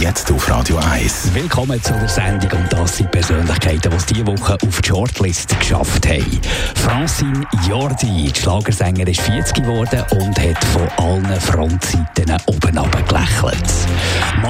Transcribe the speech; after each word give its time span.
Jetzt 0.00 0.30
auf 0.32 0.50
Radio 0.50 0.76
1. 0.76 1.34
Willkommen 1.34 1.82
zu 1.82 1.92
der 1.92 2.08
Sendung 2.08 2.50
und 2.60 2.72
das 2.72 2.96
sind 2.96 3.10
Persönlichkeiten, 3.10 3.90
die 3.90 3.96
es 3.96 4.06
diese 4.06 4.26
Woche 4.26 4.54
auf 4.54 4.80
die 4.80 4.88
Shortlist 4.88 5.58
geschafft 5.60 6.06
haben. 6.06 6.40
Francine 6.74 7.46
Jordi, 7.68 8.32
die 8.32 8.40
Schlagersänger, 8.40 9.06
ist 9.06 9.20
40 9.20 9.54
geworden 9.62 10.04
und 10.10 10.38
hat 10.38 10.64
von 10.64 10.88
allen 10.96 11.40
Frontseiten 11.40 12.36
oben 12.46 12.60
gelächelt. 12.60 13.23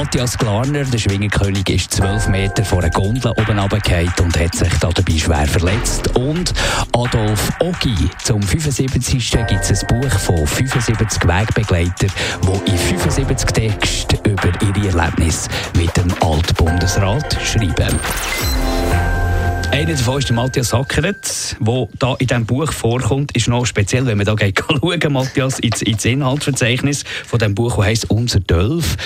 Matthias 0.04 0.36
Glarner, 0.36 0.84
der 0.84 0.98
Schwingerkönig, 0.98 1.66
ist 1.70 1.94
12 1.94 2.28
Meter 2.28 2.62
vor 2.62 2.80
einer 2.80 2.90
Gondel 2.90 3.30
oben 3.30 3.58
runtergefallen 3.58 4.12
und 4.20 4.38
hat 4.38 4.54
sich 4.54 4.72
dabei 4.78 5.18
schwer 5.18 5.46
verletzt. 5.46 6.14
Und 6.14 6.52
Adolf 6.92 7.50
Ogi, 7.60 8.10
zum 8.22 8.42
75. 8.42 9.30
gibt 9.48 9.62
es 9.62 9.82
ein 9.82 9.86
Buch 9.88 10.12
von 10.18 10.46
75 10.46 11.26
Wegbegleitern, 11.26 12.10
die 12.42 12.70
in 12.70 12.76
75 12.76 13.50
Texten 13.50 14.18
über 14.30 14.52
ihre 14.60 14.88
Erlebnisse 14.88 15.48
mit 15.74 15.96
dem 15.96 16.12
Altbundesrat 16.20 17.38
schreiben. 17.42 17.98
Einer 19.74 19.92
davon 19.92 20.18
ist 20.20 20.28
der 20.28 20.36
Matthias 20.36 20.72
Hackeret, 20.72 21.56
der 21.58 21.88
da 21.98 22.14
in 22.20 22.28
diesem 22.28 22.46
Buch 22.46 22.70
vorkommt. 22.70 23.36
Ist 23.36 23.48
noch 23.48 23.66
speziell, 23.66 24.06
wenn 24.06 24.16
man 24.16 24.24
da 24.24 24.36
geht, 24.36 24.62
schauen, 24.68 25.12
Matthias, 25.12 25.58
ins, 25.58 25.82
ins 25.82 26.04
Inhaltsverzeichnis 26.04 27.02
von 27.26 27.40
dem 27.40 27.56
Buch, 27.56 27.74
das 27.74 27.84
heisst 27.84 28.08
«Unser 28.08 28.38
Dölf». 28.38 28.96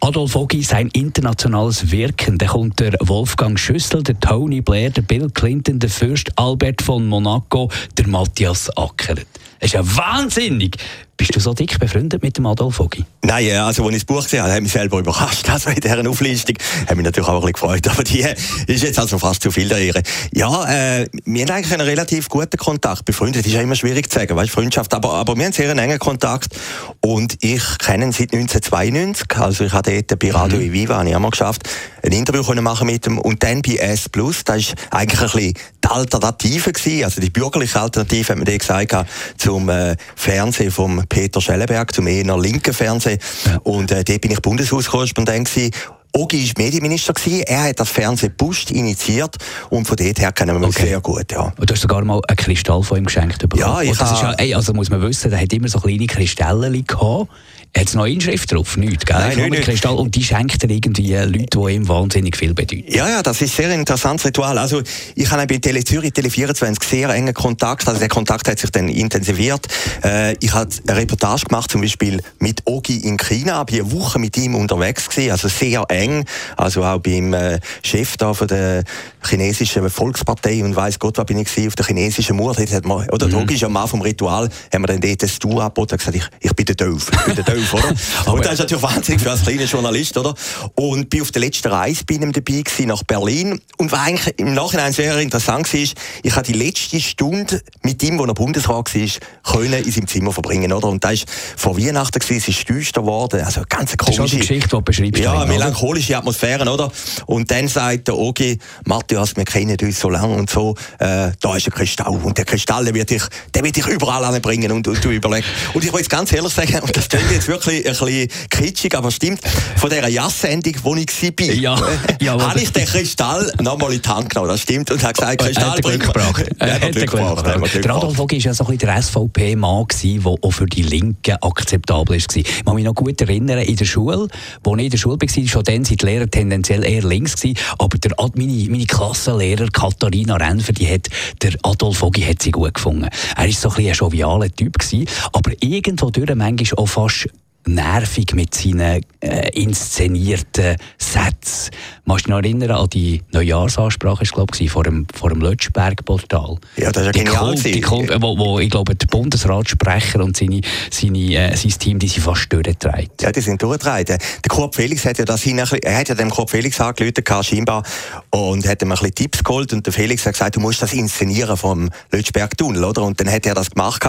Adolf 0.00 0.34
Ogi, 0.34 0.64
sein 0.64 0.88
internationales 0.88 1.92
Wirken. 1.92 2.36
Da 2.36 2.46
kommt 2.46 2.80
der 2.80 2.94
Wolfgang 2.98 3.56
Schüssel, 3.60 4.02
der 4.02 4.18
Tony 4.18 4.60
Blair, 4.60 4.90
der 4.90 5.02
Bill 5.02 5.30
Clinton, 5.30 5.78
der 5.78 5.88
Fürst 5.88 6.36
Albert 6.36 6.82
von 6.82 7.06
Monaco, 7.06 7.70
der 7.96 8.08
Matthias 8.08 8.76
Ackeret. 8.76 9.28
Das 9.60 9.68
ist 9.68 9.74
ja 9.74 9.96
wahnsinnig. 9.96 10.76
Bist 11.18 11.34
du 11.34 11.40
so 11.40 11.52
dick 11.52 11.80
befreundet 11.80 12.22
mit 12.22 12.36
dem 12.36 12.46
Adolf 12.46 12.78
Ogi? 12.78 13.04
Nein, 13.22 13.50
also 13.56 13.84
als 13.84 13.96
ich 13.96 14.02
das 14.02 14.04
Buch 14.04 14.22
gesehen 14.22 14.40
habe, 14.40 14.52
hat 14.52 14.62
mich 14.62 14.70
selber 14.70 15.00
überrascht. 15.00 15.48
Also 15.58 15.70
in 15.70 15.80
dieser 15.80 16.08
Auflistung 16.08 16.54
hat 16.86 16.96
mich 16.96 17.04
natürlich 17.04 17.28
auch 17.28 17.44
ein 17.44 17.52
bisschen 17.52 17.52
gefreut. 17.54 17.88
Aber 17.88 18.04
die 18.04 18.24
ist 18.72 18.84
jetzt 18.84 19.00
also 19.00 19.18
fast 19.18 19.42
zu 19.42 19.50
viel 19.50 19.68
der 19.68 19.78
Ehre. 19.78 20.02
Ja, 20.32 20.64
äh, 20.66 21.08
wir 21.24 21.42
haben 21.42 21.50
eigentlich 21.50 21.72
einen 21.72 21.88
relativ 21.88 22.28
guten 22.28 22.56
Kontakt. 22.56 23.04
Befreundet 23.04 23.44
ist 23.44 23.52
ja 23.52 23.60
immer 23.60 23.74
schwierig 23.74 24.08
zu 24.08 24.20
sagen, 24.20 24.36
weißt, 24.36 24.52
Freundschaft. 24.52 24.94
Aber, 24.94 25.14
aber 25.14 25.36
wir 25.36 25.46
haben 25.46 25.52
sehr 25.52 25.68
einen 25.68 25.80
engen 25.80 25.98
Kontakt. 25.98 26.54
Und 27.00 27.36
ich 27.40 27.78
kenne 27.78 28.04
ihn 28.04 28.12
seit 28.12 28.32
1992. 28.32 29.36
Also 29.38 29.64
ich 29.64 29.72
habe 29.72 30.02
dort 30.04 30.20
bei 30.20 30.30
Radio 30.30 30.60
mhm. 30.60 30.72
Viva, 30.72 30.98
habe 30.98 31.08
ich 31.08 31.16
auch 31.16 31.30
geschafft, 31.30 31.68
ein 32.04 32.12
Interview 32.12 32.44
können 32.44 32.62
machen 32.62 32.86
mit 32.86 33.04
ihm. 33.08 33.18
Und 33.18 33.42
dann 33.42 33.62
bei 33.62 33.74
S+, 33.74 34.08
Plus. 34.08 34.44
das 34.44 34.58
ist 34.58 34.74
eigentlich 34.92 35.20
ein 35.20 35.26
bisschen 35.26 35.54
die 35.88 35.94
Alternative 35.94 36.72
gewesen. 36.72 37.04
Also 37.04 37.20
die 37.20 37.30
bürgerliche 37.30 37.80
Alternative, 37.80 38.28
hat 38.28 38.36
man 38.36 38.58
gesagt, 38.58 38.94
zum 39.36 39.68
äh, 39.68 39.96
Fernsehen 40.16 40.70
vom 40.70 41.02
Peter 41.08 41.40
Schellenberg, 41.40 41.94
zum 41.94 42.06
eher 42.06 42.38
linken 42.38 42.74
Fernsehen. 42.74 43.18
Ja. 43.44 43.58
Und 43.64 43.90
äh, 43.90 44.04
dort 44.04 44.20
bin 44.20 44.30
ich 44.30 44.40
Bundeshauskorrespondent 44.40 45.48
gewesen. 45.48 45.72
Ogi 46.18 46.48
war 46.48 46.64
Medienminister, 46.64 47.12
gewesen. 47.12 47.42
er 47.42 47.64
hat 47.64 47.78
das 47.78 47.90
Fernsehbust 47.90 48.72
initiiert 48.72 49.36
und 49.70 49.86
von 49.86 49.96
dort 49.96 50.18
her 50.18 50.32
kennen 50.32 50.60
wir 50.60 50.66
uns 50.66 50.76
okay. 50.76 50.88
sehr 50.88 51.00
gut. 51.00 51.30
Ja. 51.30 51.52
Und 51.56 51.70
du 51.70 51.72
hast 51.72 51.80
sogar 51.80 52.04
mal 52.04 52.20
einen 52.26 52.36
Kristall 52.36 52.82
von 52.82 52.98
ihm 52.98 53.04
geschenkt 53.04 53.38
bekommen. 53.38 53.60
Ja, 53.60 53.80
ich 53.82 53.96
das 53.96 54.12
ist 54.12 54.22
ja, 54.22 54.56
also 54.56 54.74
muss 54.74 54.90
man 54.90 55.00
wissen, 55.00 55.30
er 55.30 55.40
hat 55.40 55.52
immer 55.52 55.68
so 55.68 55.78
kleine 55.78 56.06
Kristalle 56.06 56.82
gehabt 56.82 57.28
hat 57.76 57.88
es 57.88 57.94
noch 57.94 58.06
Inschrift 58.06 58.50
drauf? 58.50 58.76
Nichts, 58.76 59.04
gell? 59.04 59.16
Nein, 59.16 59.50
nicht, 59.50 59.62
Kristall. 59.62 59.96
Und 59.96 60.14
die 60.14 60.24
schenkt 60.24 60.62
er 60.62 60.70
irgendwie 60.70 61.14
Leuten, 61.14 61.62
die 61.62 61.74
ihm 61.74 61.88
wahnsinnig 61.88 62.36
viel 62.36 62.54
bedeuten. 62.54 62.84
Ja, 62.88 63.08
ja, 63.08 63.22
das 63.22 63.40
ist 63.40 63.52
ein 63.58 63.64
sehr 63.64 63.74
interessantes 63.74 64.26
Ritual. 64.26 64.58
Also, 64.58 64.82
ich 65.14 65.30
habe 65.30 65.46
bei 65.46 65.58
Tele 65.58 65.84
Zürich, 65.84 66.12
Tele 66.12 66.30
24 66.30 66.82
sehr 66.82 67.10
engen 67.10 67.34
Kontakt. 67.34 67.86
Also, 67.86 68.00
der 68.00 68.08
Kontakt 68.08 68.48
hat 68.48 68.58
sich 68.58 68.70
dann 68.70 68.88
intensiviert. 68.88 69.66
Äh, 70.02 70.34
ich 70.40 70.52
habe 70.54 70.70
eine 70.86 70.96
Reportage 70.96 71.44
gemacht, 71.44 71.70
zum 71.70 71.82
Beispiel 71.82 72.20
mit 72.38 72.62
Ogi 72.64 72.98
in 72.98 73.16
China. 73.16 73.64
Ich 73.68 73.80
eine 73.80 73.92
Woche 73.92 74.18
mit 74.18 74.36
ihm 74.36 74.54
unterwegs 74.54 75.08
gewesen. 75.08 75.32
Also, 75.32 75.48
sehr 75.48 75.84
eng. 75.88 76.07
Also, 76.56 76.84
auch 76.84 76.98
beim 76.98 77.34
äh, 77.34 77.60
Chef 77.82 78.16
da 78.16 78.32
von 78.32 78.48
der 78.48 78.84
chinesischen 79.28 79.88
Volkspartei 79.90 80.64
und 80.64 80.74
weiss 80.76 80.98
Gott, 80.98 81.18
was 81.18 81.26
bin 81.26 81.38
ich 81.38 81.48
gewesen, 81.48 81.68
auf 81.68 81.76
der 81.76 81.86
chinesischen 81.86 82.36
Mauer. 82.36 82.56
Hat 82.56 82.84
man, 82.86 83.08
oder, 83.10 83.28
mhm. 83.28 83.36
Ogi 83.36 83.54
ist 83.54 83.60
ja 83.60 83.68
mal 83.68 83.86
vom 83.86 84.00
Ritual, 84.00 84.48
haben 84.72 84.82
wir 84.82 84.86
dann 84.86 85.00
dort 85.00 85.22
ein 85.22 85.28
Stuhl 85.28 85.60
angeboten 85.60 85.92
und 85.92 85.98
gesagt, 85.98 86.16
ich, 86.16 86.24
ich 86.40 86.52
bin 86.54 86.66
der 86.66 86.74
Doof. 86.74 87.10
Ich 87.12 87.24
bin 87.24 87.34
der 87.36 87.44
Doof. 87.44 87.58
11, 87.58 87.74
oder? 87.74 87.88
und 88.32 88.44
das 88.44 88.54
ist 88.54 88.58
natürlich 88.60 88.82
wahnsinnig 88.82 89.22
für 89.22 89.30
als 89.30 89.42
kleiner 89.42 89.64
Journalist, 89.64 90.16
oder? 90.16 90.34
Und 90.74 91.10
bin 91.10 91.22
auf 91.22 91.30
der 91.30 91.40
letzten 91.40 91.68
Reise 91.68 92.04
bei 92.06 92.14
ihm 92.14 92.32
dabei 92.32 92.62
gewesen, 92.62 92.88
nach 92.88 93.02
Berlin. 93.02 93.60
Und 93.76 93.92
was 93.92 94.00
eigentlich 94.00 94.38
im 94.38 94.54
Nachhinein 94.54 94.92
sehr 94.92 95.18
interessant 95.18 95.72
war, 95.72 95.80
ich 95.80 96.36
habe 96.36 96.46
die 96.46 96.52
letzte 96.52 97.00
Stunde 97.00 97.60
mit 97.82 98.02
ihm, 98.02 98.18
wo 98.18 98.24
er 98.24 98.34
Bundesrat 98.34 98.94
war, 98.94 99.54
können 99.54 99.84
in 99.84 99.90
seinem 99.90 100.06
Zimmer 100.06 100.32
verbringen, 100.32 100.72
oder? 100.72 100.88
Und 100.88 101.04
da 101.04 101.10
ist 101.10 101.26
vor 101.56 101.76
Weihnachten 101.76 102.18
gewesen, 102.18 102.38
es 102.38 102.48
ist 102.48 102.68
düster 102.68 103.00
geworden, 103.00 103.40
also 103.44 103.62
ganz 103.68 103.96
komische... 103.96 104.22
Das 104.22 104.26
ist 104.26 104.32
die 104.32 104.38
Geschichte, 104.38 104.68
die 104.68 104.76
du 104.76 104.82
beschreibst. 104.82 105.22
Ja, 105.22 105.44
melancholische 105.88 106.16
Atmosphäre, 106.16 106.70
oder? 106.70 106.90
Und 107.26 107.50
dann 107.50 107.68
sagt 107.68 108.08
der 108.08 108.16
Ogi, 108.16 108.58
Matthias, 108.84 109.36
wir 109.36 109.44
kennen 109.44 109.76
uns 109.80 110.00
so 110.00 110.10
lange 110.10 110.34
und 110.34 110.50
so, 110.50 110.74
äh, 110.98 111.30
da 111.40 111.56
ist 111.56 111.66
ein 111.66 111.72
Kristall. 111.72 112.18
Und 112.22 112.36
der 112.36 112.44
Kristall, 112.44 112.84
der 112.84 112.94
wird 112.94 113.10
dich, 113.10 113.22
der 113.54 113.64
wird 113.64 113.76
dich 113.76 113.86
überall 113.86 114.24
anbringen 114.24 114.70
und, 114.72 114.86
und 114.86 115.04
du 115.04 115.10
überlegst. 115.10 115.50
Und 115.74 115.84
ich 115.84 115.92
will 115.92 116.00
jetzt 116.00 116.10
ganz 116.10 116.32
ehrlich 116.32 116.52
sagen, 116.52 116.80
und 116.80 116.96
das 116.96 117.08
klingt 117.08 117.30
jetzt 117.30 117.48
wirklich 117.48 117.86
ein 117.86 117.92
bisschen 117.92 118.28
kitschig, 118.50 118.96
aber 118.96 119.10
stimmt, 119.10 119.40
von 119.76 119.90
dieser 119.90 120.08
Jazz-Sendung, 120.08 120.74
wo 120.82 120.94
ich 120.96 121.06
war, 121.08 121.46
ja, 121.54 121.78
ja, 122.20 122.40
habe 122.40 122.60
ich 122.60 122.72
den 122.72 122.86
Kristall 122.86 123.52
nochmal 123.60 123.92
in 123.92 124.02
die 124.02 124.08
Hand 124.08 124.30
genommen, 124.30 124.50
das 124.50 124.62
stimmt, 124.62 124.90
und 124.90 125.02
habe 125.02 125.14
gesagt, 125.14 125.40
Kristall 125.40 125.80
bringt 125.80 126.04
gebracht. 126.04 126.44
Ja, 126.60 126.78
Glück 126.78 127.10
gebracht. 127.10 127.46
Der 127.46 127.94
Adolf 127.94 128.16
Vogt 128.16 128.32
war 128.32 128.38
ja 128.38 128.54
so 128.54 128.66
ein 128.66 128.78
der 128.78 129.02
SVP-Mann, 129.02 129.86
der 130.02 130.26
auch 130.26 130.50
für 130.50 130.66
die 130.66 130.82
Linken 130.82 131.36
akzeptabel 131.40 132.18
war. 132.18 132.36
Ich 132.36 132.64
kann 132.64 132.74
mich 132.74 132.84
noch 132.84 132.94
gut 132.94 133.20
erinnern, 133.20 133.58
in 133.58 133.76
der 133.76 133.84
Schule, 133.84 134.28
wo 134.62 134.76
ich 134.76 134.84
in 134.84 134.90
der 134.90 134.98
Schule 134.98 135.18
war, 135.20 135.46
schon 135.46 135.64
dann 135.64 135.77
sind 135.84 136.02
die 136.02 136.06
Lehrer 136.06 136.30
tendenziell 136.30 136.84
eher 136.84 137.02
links 137.02 137.36
gewesen, 137.36 137.58
aber 137.78 137.98
der, 137.98 138.12
meine, 138.34 138.70
meine 138.70 138.86
Klassenlehrer 138.86 139.68
Katharina 139.68 140.36
Renfer, 140.36 140.72
die 140.72 140.88
hat, 140.88 141.08
der 141.42 141.52
Adolf 141.62 141.98
Vogt 141.98 142.18
hat 142.26 142.42
sie 142.42 142.50
gut 142.50 142.74
gefunden. 142.74 143.08
Er 143.36 143.44
war 143.44 143.52
so 143.52 143.70
ein, 143.70 143.86
ein 143.86 143.92
jovialer 143.92 144.54
Typ 144.54 144.78
gewesen, 144.78 145.08
aber 145.32 145.52
irgendwo 145.60 146.10
durch 146.10 146.34
manchmal 146.34 146.82
auch 146.82 146.86
fast 146.86 147.28
nervig 147.74 148.34
mit 148.34 148.54
seinen 148.54 149.02
äh, 149.20 149.50
inszenierten 149.50 150.76
Sätzen. 150.98 151.70
Kannst 152.06 152.26
du 152.26 152.28
dich 152.28 152.28
noch 152.28 152.38
erinnern 152.38 152.70
an 152.70 152.88
die 152.88 153.22
Neujahrsansprache, 153.32 154.24
ich 154.24 154.32
glaube, 154.32 154.68
vor 154.68 154.84
dem, 154.84 155.06
vor 155.14 155.28
dem 155.28 155.40
Lötschberg-Portal? 155.40 156.56
Ja, 156.76 156.90
das 156.90 157.02
ist 157.02 157.06
ja 157.06 157.12
die 157.12 157.24
genial. 157.24 157.44
Kult, 157.44 157.64
die 157.64 157.80
Kult, 157.80 158.16
wo, 158.20 158.38
wo, 158.38 158.58
ich 158.58 158.70
glaube, 158.70 158.94
der 158.94 159.06
Bundesratssprecher 159.06 160.22
und 160.24 160.36
seine, 160.36 160.62
seine, 160.90 161.18
äh, 161.18 161.56
sein 161.56 161.72
Team, 161.78 161.98
die 161.98 162.08
sind 162.08 162.22
fast 162.22 162.50
durchgetragen. 162.52 163.08
Ja, 163.20 163.30
die 163.30 163.40
sind 163.40 163.62
durchgetragen. 163.62 164.18
Der 164.18 164.48
Kurt 164.48 164.74
Felix 164.74 165.04
hat 165.04 165.18
ja 165.18 165.24
das 165.24 165.42
hin, 165.42 165.58
er 165.58 165.98
hat 165.98 166.08
ja 166.08 166.14
dem 166.14 166.30
Kurt 166.30 166.50
Felix 166.50 166.80
angerufen, 166.80 167.42
scheinbar, 167.42 167.82
und 168.30 168.66
hat 168.66 168.80
ihm 168.82 168.90
ein 168.90 168.96
bisschen 168.96 169.14
Tipps 169.14 169.44
geholt, 169.44 169.72
und 169.72 169.84
der 169.84 169.92
Felix 169.92 170.24
hat 170.24 170.32
gesagt, 170.32 170.56
du 170.56 170.60
musst 170.60 170.80
das 170.80 170.92
inszenieren 170.94 171.56
vom 171.56 171.90
Lötschberg-Tunnel, 172.10 172.84
oder? 172.84 173.02
Und 173.02 173.20
dann 173.20 173.30
hat 173.30 173.44
er 173.44 173.54
das 173.54 173.70
gemacht, 173.70 174.02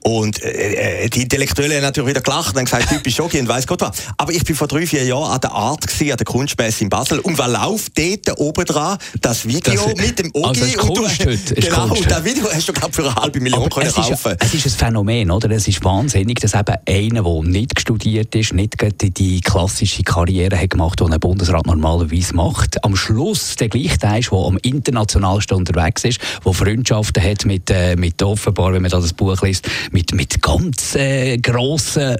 und 0.00 0.42
äh, 0.42 1.04
äh 1.04 1.08
die 1.10 1.22
Intellektuellen 1.22 1.76
haben 1.76 1.82
natürlich 1.82 2.10
wieder 2.10 2.20
gelacht 2.22 2.56
und 2.56 2.64
gesagt, 2.64 2.85
typisch 2.86 3.16
Jogi 3.16 3.40
und 3.40 3.48
weiss 3.48 3.66
Gott 3.66 3.80
was. 3.80 4.02
Aber 4.16 4.32
ich 4.32 4.44
bin 4.44 4.54
vor 4.54 4.68
drei, 4.68 4.86
vier 4.86 5.04
Jahren 5.04 5.32
an 5.32 5.40
der 5.40 5.52
Art 5.52 5.86
gewesen, 5.86 6.10
an 6.12 6.16
der 6.16 6.24
Kunstmesse 6.24 6.84
in 6.84 6.90
Basel. 6.90 7.18
Und 7.20 7.38
was 7.38 7.50
läuft 7.50 7.92
dort 7.98 8.38
oben 8.38 8.64
dran? 8.64 8.98
Das 9.20 9.46
Video 9.46 9.74
das, 9.74 9.96
mit 9.96 10.18
dem 10.18 10.30
Ogi. 10.32 10.48
Also 10.48 10.64
ist 10.64 10.82
und 10.82 10.96
du, 10.96 11.04
heute. 11.04 11.54
Genau, 11.54 11.94
und 11.94 12.10
das 12.10 12.24
Video 12.24 12.44
hast 12.52 12.68
du 12.68 12.72
gerade 12.72 12.92
für 12.92 13.02
eine 13.02 13.14
halbe 13.14 13.40
Million 13.40 13.68
können 13.68 13.86
es 13.88 13.94
kaufen. 13.94 14.32
Ist, 14.32 14.42
es 14.42 14.54
ist 14.54 14.66
ein 14.66 14.78
Phänomen, 14.86 15.30
oder? 15.30 15.50
Es 15.50 15.68
ist 15.68 15.84
wahnsinnig, 15.84 16.40
dass 16.40 16.54
eben 16.54 16.76
einer, 16.86 17.22
der 17.22 17.42
nicht 17.42 17.80
studiert 17.80 18.34
ist, 18.34 18.52
nicht 18.52 18.76
die, 19.02 19.10
die 19.10 19.40
klassische 19.40 20.02
Karriere 20.02 20.58
hat 20.58 20.70
gemacht, 20.70 21.00
die 21.00 21.04
ein 21.04 21.20
Bundesrat 21.20 21.66
normalerweise 21.66 22.34
macht, 22.34 22.82
am 22.84 22.96
Schluss 22.96 23.56
der 23.56 23.68
gleiche 23.68 23.98
Teil 23.98 24.20
ist, 24.20 24.30
der 24.30 24.38
am 24.38 24.58
internationalsten 24.58 25.56
unterwegs 25.56 26.04
ist, 26.04 26.20
der 26.44 26.52
Freundschaften 26.52 27.22
hat 27.22 27.44
mit, 27.44 27.70
äh, 27.70 27.96
mit 27.96 28.22
offenbar, 28.22 28.72
wenn 28.72 28.82
man 28.82 28.90
das 28.90 29.12
Buch 29.12 29.40
liest, 29.42 29.68
mit, 29.90 30.14
mit 30.14 30.40
ganz 30.42 30.94
äh, 30.94 31.38
grossen 31.38 32.16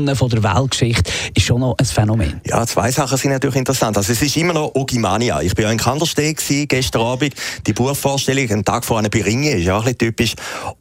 Männern 0.00 0.16
von 0.16 0.28
der 0.30 0.42
Weltgeschichte, 0.42 1.10
ist 1.34 1.46
schon 1.46 1.60
noch 1.60 1.76
ein 1.78 1.84
Phänomen. 1.84 2.40
Ja, 2.46 2.66
zwei 2.66 2.90
Sachen 2.90 3.18
sind 3.18 3.32
natürlich 3.32 3.56
interessant. 3.56 3.96
Also 3.96 4.12
es 4.12 4.22
ist 4.22 4.36
immer 4.36 4.54
noch 4.54 4.74
Ogimania. 4.74 5.40
Ich 5.42 5.56
war 5.56 5.64
ja 5.64 5.70
in 5.70 5.78
Kandersteg 5.78 6.40
gestern 6.68 7.02
Abend. 7.02 7.34
Die 7.66 7.72
Buchvorstellung, 7.72 8.50
einen 8.50 8.64
Tag 8.64 8.84
vor 8.84 8.98
einer 8.98 9.08
Beringe, 9.08 9.50
ist 9.50 9.64
ja 9.64 9.76
auch 9.76 9.86
ein 9.86 9.96
typisch. 9.96 10.34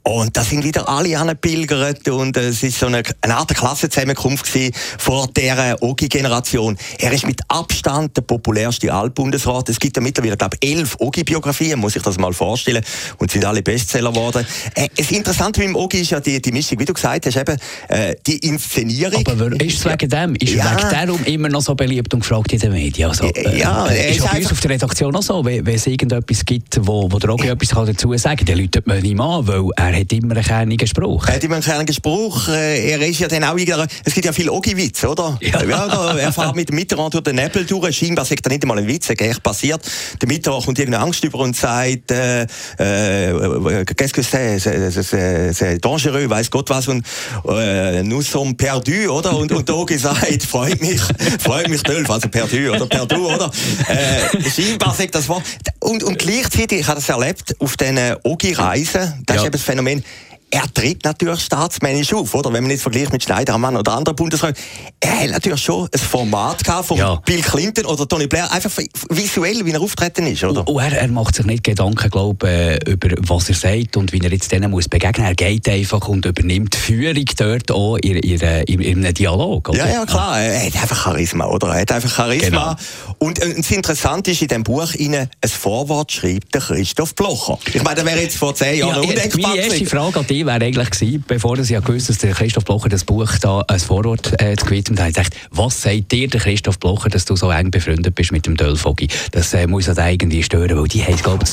Und 0.03 0.35
da 0.35 0.43
sind 0.43 0.63
wieder 0.63 0.87
alle 0.87 1.17
angepilgert 1.17 2.07
und 2.07 2.37
es 2.37 2.63
ist 2.63 2.79
so 2.79 2.85
eine, 2.85 3.03
eine 3.21 3.35
Art 3.35 3.53
Klassenzusammenkunft 3.53 4.45
gewesen 4.45 4.73
vor 4.97 5.27
dieser 5.27 5.81
Ogi-Generation. 5.81 6.77
Er 6.97 7.11
ist 7.11 7.25
mit 7.25 7.41
Abstand 7.47 8.15
der 8.15 8.21
populärste 8.21 8.93
Altbundesrat. 8.93 9.69
Es 9.69 9.79
gibt 9.79 9.97
ja 9.97 10.01
mittlerweile, 10.01 10.37
glaube 10.37 10.57
ich, 10.59 10.75
elf 10.75 10.95
Ogi-Biografien, 10.99 11.79
muss 11.79 11.95
ich 11.95 12.03
das 12.03 12.17
mal 12.17 12.33
vorstellen. 12.33 12.83
Und 13.17 13.31
sind 13.31 13.43
alle 13.43 13.61
Bestseller 13.61 14.11
geworden. 14.11 14.45
Äh, 14.75 14.87
das 14.95 15.11
Interessante 15.11 15.61
beim 15.61 15.75
Ogi 15.75 16.01
ist 16.01 16.11
ja 16.11 16.19
die, 16.19 16.41
die 16.41 16.51
Mischung, 16.51 16.79
wie 16.79 16.85
du 16.85 16.93
gesagt 16.93 17.25
hast, 17.25 17.35
eben, 17.35 17.57
äh, 17.89 18.15
die 18.25 18.37
Inszenierung 18.37 19.08
schwierig. 19.09 19.29
Aber 19.29 19.61
ist 19.61 19.77
es 19.77 19.85
wegen 19.85 20.09
dem? 20.09 20.35
Ist 20.35 20.53
ja. 20.53 20.65
er 20.65 20.77
wegen 20.77 20.89
darum 20.89 21.23
immer 21.25 21.49
noch 21.49 21.61
so 21.61 21.75
beliebt 21.75 22.13
und 22.13 22.21
gefragt 22.21 22.53
in 22.53 22.59
den 22.59 22.71
Medien? 22.71 23.09
Also, 23.09 23.25
äh, 23.25 23.59
ja, 23.59 23.87
äh, 23.87 24.11
ist, 24.11 24.19
ist 24.19 24.31
bei 24.31 24.37
uns 24.37 24.51
auf 24.51 24.59
der 24.59 24.71
Redaktion 24.71 25.15
auch 25.15 25.21
so, 25.21 25.43
wenn, 25.43 25.65
wenn 25.65 25.75
es 25.75 25.87
irgendetwas 25.87 26.45
gibt, 26.45 26.79
wo, 26.85 27.11
wo 27.11 27.19
der 27.19 27.29
Rogi 27.29 27.47
etwas 27.47 27.69
kann 27.69 27.85
dazu 27.85 28.15
sagen 28.17 28.37
kann, 28.37 28.45
dann 28.47 28.57
läutet 28.57 28.87
man 28.87 29.03
ihm 29.03 29.21
an, 29.21 29.47
weil 29.47 29.69
er 29.75 29.99
hat 29.99 30.11
immer 30.11 30.35
einen 30.35 30.43
kernigen 30.43 30.87
Spruch. 30.87 31.27
Er 31.27 31.35
hat 31.35 31.43
immer 31.43 31.55
einen 31.55 31.63
kernigen 31.63 31.93
Spruch. 31.93 32.47
Äh, 32.49 32.91
er 32.91 33.07
ist 33.07 33.19
ja 33.19 33.27
dann 33.27 33.43
auch 33.43 33.55
wieder, 33.55 33.85
es 34.03 34.13
gibt 34.13 34.25
ja 34.25 34.33
viel 34.33 34.49
Ogi-Witz, 34.49 35.03
oder? 35.05 35.37
Ja. 35.41 35.63
ja 35.63 36.17
er 36.17 36.31
fährt 36.31 36.55
mit 36.55 36.69
dem 36.69 36.75
Mitterrand 36.75 37.13
durch 37.13 37.23
den 37.23 37.35
Nebel 37.35 37.65
durch, 37.65 37.95
scheinbar 37.95 38.25
sagt 38.25 38.45
er 38.45 38.51
nicht 38.51 38.63
einmal 38.63 38.79
ein 38.79 38.87
Witz, 38.87 39.09
echt 39.09 39.43
passiert. 39.43 39.81
Der 40.21 40.27
Mitterrand 40.27 40.65
kommt 40.65 40.79
irgendeine 40.79 41.03
Angst 41.03 41.23
über 41.23 41.39
und 41.39 41.55
sagt, 41.55 42.11
äh, 42.11 42.43
äh, 42.43 43.85
qu'est-ce 43.85 44.13
que 44.13 44.21
c'est, 44.21 44.59
c'est 44.59 45.79
dangereux, 45.79 46.29
weiß 46.29 46.49
Gott 46.51 46.69
was, 46.69 46.87
und 46.87 47.05
äh, 47.47 48.03
nous 48.03 48.21
sommes 48.21 48.55
perdus, 48.55 48.98
oder? 49.07 49.35
Und, 49.37 49.51
und 49.51 49.69
Ogi 49.69 49.97
sagt, 49.97 50.43
freut 50.43 50.81
mich, 50.81 51.01
freut 51.39 51.69
mich 51.69 51.83
Dölf, 51.83 52.09
also 52.09 52.27
perdu, 52.27 52.71
oder 52.71 52.85
perdu, 52.87 53.33
oder? 53.33 53.51
Äh, 53.87 54.49
scheinbar 54.49 54.93
sagt 54.93 55.15
das 55.15 55.27
Wort. 55.29 55.43
Und, 55.79 56.03
und 56.03 56.19
gleichzeitig, 56.19 56.81
ich 56.81 56.87
habe 56.87 56.99
das 56.99 57.09
erlebt, 57.09 57.55
auf 57.59 57.77
diesen 57.77 58.15
Ogi-Reisen, 58.23 59.23
das 59.25 59.35
ja. 59.35 59.41
ist 59.41 59.45
eben 59.45 59.51
das 59.51 59.61
Phänomen, 59.61 60.03
er 60.51 60.73
tritt 60.73 61.03
natürlich 61.03 61.41
staatsmännisch 61.41 62.13
auf, 62.13 62.33
oder? 62.33 62.51
Wenn 62.51 62.63
man 62.63 62.71
jetzt 62.71 62.81
vergleicht 62.81 63.11
mit 63.11 63.23
Schneidermann 63.23 63.77
oder 63.77 63.93
anderen 63.93 64.15
Bundesräten. 64.15 64.61
Er 64.99 65.19
hat 65.19 65.31
natürlich 65.31 65.61
schon 65.61 65.87
ein 65.93 65.99
Format 65.99 66.63
gehabt 66.63 66.87
von 66.87 66.97
ja. 66.97 67.15
Bill 67.25 67.41
Clinton 67.41 67.85
oder 67.85 68.07
Tony 68.07 68.27
Blair, 68.27 68.51
einfach 68.51 68.71
visuell, 69.09 69.63
wie 69.65 69.71
er 69.71 69.81
auftreten 69.81 70.25
ist, 70.25 70.43
oder? 70.43 70.67
Und 70.67 70.81
er, 70.81 70.97
er 70.97 71.07
macht 71.09 71.35
sich 71.35 71.45
nicht 71.45 71.63
Gedanken, 71.63 72.09
glaube 72.09 72.49
äh, 72.49 72.79
über 72.89 73.09
was 73.27 73.49
er 73.49 73.55
sagt 73.55 73.97
und 73.97 74.11
wie 74.11 74.19
er 74.19 74.31
jetzt 74.31 74.51
denen 74.51 74.71
muss 74.71 74.87
begegnen. 74.87 75.27
Er 75.27 75.35
geht 75.35 75.69
einfach 75.69 76.07
und 76.07 76.25
übernimmt 76.25 76.75
Führung 76.75 77.25
dort 77.37 77.71
auch 77.71 77.97
in, 77.97 78.17
in, 78.17 78.39
in, 78.39 78.81
in 78.81 79.05
einem 79.05 79.13
Dialog, 79.13 79.69
oder? 79.69 79.77
Ja, 79.77 79.87
ja, 79.87 80.05
klar. 80.05 80.41
Er 80.41 80.65
hat 80.65 80.81
einfach 80.81 81.03
Charisma, 81.03 81.45
oder? 81.45 81.67
Er 81.67 81.81
hat 81.81 81.91
einfach 81.91 82.15
Charisma. 82.15 82.75
Genau. 82.75 83.15
Und 83.19 83.39
äh, 83.39 83.53
das 83.55 83.69
Interessante 83.71 84.31
ist, 84.31 84.41
in 84.41 84.47
diesem 84.47 84.63
Buch 84.63 84.79
ein 84.99 85.29
Vorwort 85.45 86.11
schreibt 86.11 86.53
der 86.55 86.61
Christoph 86.61 87.13
Blocher. 87.13 87.59
Ich 87.71 87.83
meine, 87.83 87.95
der 87.95 88.05
wäre 88.05 88.21
jetzt 88.21 88.37
vor 88.37 88.55
zehn 88.55 88.79
Jahren 88.79 89.03
ja, 89.03 89.09
undenkbar 89.09 89.51
Meine 89.51 89.61
erste 89.61 89.85
Frage 89.85 90.19
an 90.19 90.27
dich 90.27 90.38
wäre 90.45 90.63
eigentlich 90.63 90.89
gewesen, 90.89 91.23
bevor 91.27 91.57
sie 91.57 91.73
ja 91.73 91.79
gewusst 91.79 92.09
dass 92.09 92.17
der 92.19 92.33
Christoph 92.33 92.65
Blocher 92.65 92.89
das 92.89 93.03
Buch 93.03 93.31
da 93.41 93.63
ein 93.67 93.79
Vorwort 93.79 94.33
äh, 94.41 94.55
gewidmet 94.55 94.99
hat, 94.99 95.13
gesagt, 95.13 95.35
was 95.51 95.81
sagt 95.81 96.11
dir 96.11 96.27
der 96.27 96.39
Christoph 96.39 96.79
Blocher, 96.79 97.09
dass 97.09 97.25
du 97.25 97.35
so 97.35 97.51
eng 97.51 97.71
befreundet 97.71 98.15
bist 98.15 98.31
mit 98.31 98.45
dem 98.45 98.55
Dölfogi? 98.55 99.07
Das 99.31 99.53
äh, 99.53 99.67
muss 99.67 99.85
das 99.85 99.97
irgendwie 99.97 100.43
stören, 100.43 100.77
weil 100.77 100.87
die 100.87 101.03
haben, 101.03 101.17
glaube 101.17 101.45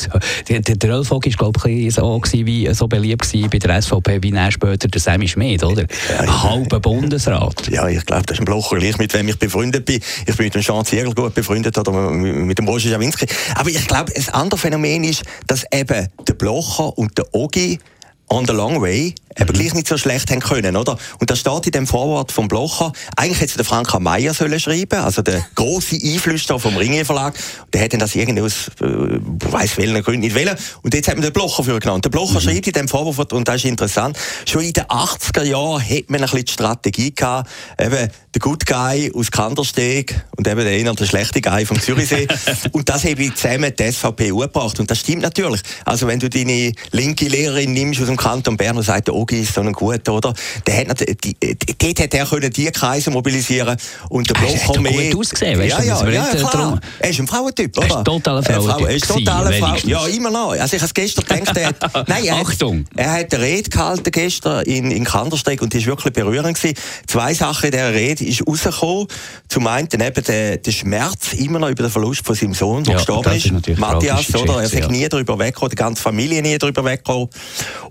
der, 0.49 0.61
der 0.61 0.77
Dölfogi 0.77 1.31
ist, 1.31 1.39
glaube 1.39 1.71
ich, 1.71 1.95
so, 1.95 2.21
wie, 2.33 2.73
so 2.75 2.89
beliebt 2.89 3.31
bei 3.51 3.59
der 3.59 3.83
SVP 3.83 4.23
wie 4.23 4.31
dann 4.31 4.53
später 4.53 4.89
der 4.89 5.01
Sammy 5.01 5.29
Schmidt, 5.29 5.63
oder? 5.65 5.85
Ja, 6.09 6.43
Halber 6.43 6.81
Bundesrat. 6.81 7.69
Ja, 7.69 7.89
ich 7.89 8.05
glaube, 8.05 8.25
das 8.27 8.37
ist 8.37 8.41
ein 8.41 8.45
Blocher 8.45 8.77
gleich, 8.79 8.99
mit 8.99 9.13
wem 9.15 9.29
ich 9.29 9.39
befreundet 9.39 9.85
bin. 9.85 10.01
Ich 10.27 10.37
bin 10.37 10.47
mit 10.47 10.55
dem 10.55 10.63
Jean 10.63 10.85
Ziegler 10.85 11.15
gut 11.15 11.35
befreundet 11.35 11.77
oder 11.79 11.93
mit 12.11 12.59
dem 12.59 12.69
Roger 12.69 12.91
Schawinski. 12.91 13.27
Aber 13.55 13.69
ich 13.69 13.87
glaube, 13.87 14.13
ein 14.15 14.29
anderes 14.35 14.61
Phänomen 14.61 15.05
ist, 15.05 15.23
dass 15.47 15.65
eben 15.73 16.09
der 16.27 16.35
Blocher 16.35 16.97
und 16.97 17.17
der 17.19 17.35
Ogi 17.35 17.79
on 18.29 18.45
the 18.45 18.53
long 18.53 18.81
way 18.81 19.15
aber 19.39 19.53
gleich 19.53 19.75
nicht 19.75 19.89
so 19.89 19.97
schlecht 19.99 20.31
haben 20.31 20.41
können, 20.41 20.77
oder? 20.77 20.99
Und 21.19 21.31
da 21.31 21.37
steht 21.37 21.67
in 21.67 21.73
dem 21.73 21.87
Vorwort 21.87 22.33
vom 22.33 22.49
Blocher, 22.49 22.93
eigentlich 23.17 23.41
hätte 23.41 23.51
es 23.51 23.57
der 23.57 23.65
Franka 23.65 23.99
Meyer 23.99 24.35
sollen 24.35 24.59
schreiben, 24.59 25.01
also 25.01 25.23
der 25.23 25.45
große 25.55 25.99
Einflüster 26.03 26.59
vom 26.59 26.77
Ringe 26.77 27.05
Verlag. 27.05 27.35
Der 27.73 27.81
hätte 27.81 27.99
das 27.99 28.15
irgendwie 28.15 28.43
aus, 28.43 28.69
äh, 28.81 28.85
weiß 28.85 29.77
welchen 29.79 30.03
Gründen 30.03 30.21
nicht 30.21 30.35
wählen. 30.35 30.57
Und 30.83 30.95
jetzt 30.95 31.09
hat 31.09 31.17
man 31.17 31.23
den 31.23 31.33
Blocher 31.33 31.65
für 31.65 31.79
genannt. 31.79 32.05
Der 32.05 32.11
Blocher 32.11 32.41
mhm. 32.41 32.41
schreibt 32.41 32.67
in 32.67 32.73
dem 32.73 32.89
Vorwort, 32.89 33.33
und 33.33 33.47
das 33.47 33.57
ist 33.57 33.65
interessant, 33.65 34.19
schon 34.47 34.63
in 34.63 34.73
den 34.73 34.85
80er 34.85 35.43
Jahren 35.43 35.83
hat 35.83 36.11
man 36.11 36.21
ein 36.21 36.23
bisschen 36.23 36.45
die 36.45 36.53
Strategie 36.53 37.15
gehabt, 37.15 37.51
eben 37.79 38.09
der 38.35 38.41
Good 38.41 38.67
Guy 38.67 39.13
aus 39.15 39.31
Kandersteg 39.31 40.15
und 40.37 40.47
eben 40.47 40.61
der 40.61 40.73
eher 40.73 40.93
der 40.93 41.07
schlechte 41.07 41.41
Guy 41.41 41.67
vom 41.67 41.81
Zürichsee. 41.81 42.27
und 42.73 42.89
das 42.89 43.05
habe 43.05 43.23
ich 43.23 43.35
zusammen 43.35 43.73
die 43.79 43.93
SVP 43.93 44.29
gebracht. 44.29 44.79
Und 44.81 44.91
das 44.91 45.01
stimmt 45.01 45.23
natürlich. 45.23 45.61
Also 45.85 46.07
wenn 46.07 46.21
du 46.21 46.29
deine 46.29 46.73
linke 46.93 47.29
Lehrerin 47.29 47.73
nimmst 47.73 48.01
aus 48.01 48.07
dem 48.07 48.17
Kanton 48.17 48.57
Bern 48.57 48.77
und 48.77 48.83
sagst, 48.83 49.11
oh, 49.11 49.26
Logi 49.27 49.41
ist 49.41 49.55
so 49.55 49.61
ein 49.61 49.73
guter, 49.73 50.15
oder? 50.15 50.33
Der 50.67 50.89
hat, 50.89 51.01
die, 51.01 51.35
die, 51.35 51.57
dort 51.79 52.01
hat 52.01 52.15
er 52.15 52.27
können 52.27 52.51
die 52.51 52.67
Kreise 52.67 53.11
mobilisieren 53.11 53.77
und 54.09 54.29
der 54.29 54.35
Bloch 54.35 54.79
mehr... 54.79 55.11
gut 55.11 55.21
ausgesehen, 55.21 55.59
weißt 55.59 55.71
ja, 55.71 55.81
du? 55.81 56.11
Ja, 56.11 56.27
ja, 56.27 56.35
ja, 56.35 56.49
klar. 56.49 56.81
Er 57.01 57.11
ist 57.11 57.19
ein 57.19 57.27
Frauentyp, 57.27 57.77
oder? 57.77 57.87
Er 57.87 57.99
ist 57.99 58.05
totaler 58.05 58.43
Frauentyp. 58.43 58.89
Er 58.89 58.95
ist 58.95 59.09
totaler 59.09 59.53
Frau. 59.53 59.75
Ja, 59.85 60.07
immer 60.07 60.31
noch. 60.31 60.51
Also 60.53 60.77
ich 60.77 60.83
habe 60.83 60.93
gestern 60.95 61.25
gedacht, 61.25 61.57
er 61.57 61.67
hat... 61.67 62.09
Nein, 62.09 62.25
er 62.25 62.37
Achtung! 62.37 62.79
Hat, 62.79 62.87
er 62.97 63.13
hat 63.13 63.35
eine 63.35 63.43
Rede 63.43 63.71
gehalten 63.71 64.11
gestern 64.11 64.65
in, 64.65 64.91
in 64.91 65.05
Kandersteg 65.05 65.61
und 65.63 65.73
die 65.73 65.81
war 65.81 65.87
wirklich 65.87 66.13
berührend 66.13 66.57
gewesen. 66.57 66.77
Zwei 67.07 67.35
Sachen 67.35 67.67
in 67.67 67.73
dieser 67.73 67.93
Rede 67.93 68.25
ist 68.25 68.47
rausgekommen. 68.47 69.09
Zum 69.49 69.67
einen 69.67 69.89
eben 69.93 70.25
der, 70.25 70.57
der 70.59 70.73
Schmerz 70.73 71.33
immer 71.33 71.59
noch 71.59 71.69
über 71.69 71.83
den 71.83 71.91
Verlust 71.91 72.25
von 72.25 72.35
seinem 72.35 72.55
Sohn, 72.55 72.85
der 72.85 72.93
ja, 72.93 72.99
gestorben 72.99 73.35
ist. 73.35 73.79
Matthias, 73.79 74.35
oder? 74.35 74.59
Er 74.59 74.63
ist 74.65 74.75
ja. 74.75 74.89
nie 74.89 75.09
darüber 75.09 75.39
weggekommen, 75.39 75.71
die 75.71 75.77
ganze 75.77 76.03
Familie 76.03 76.43
nie 76.43 76.59
darüber 76.59 76.85
weggekommen. 76.85 77.29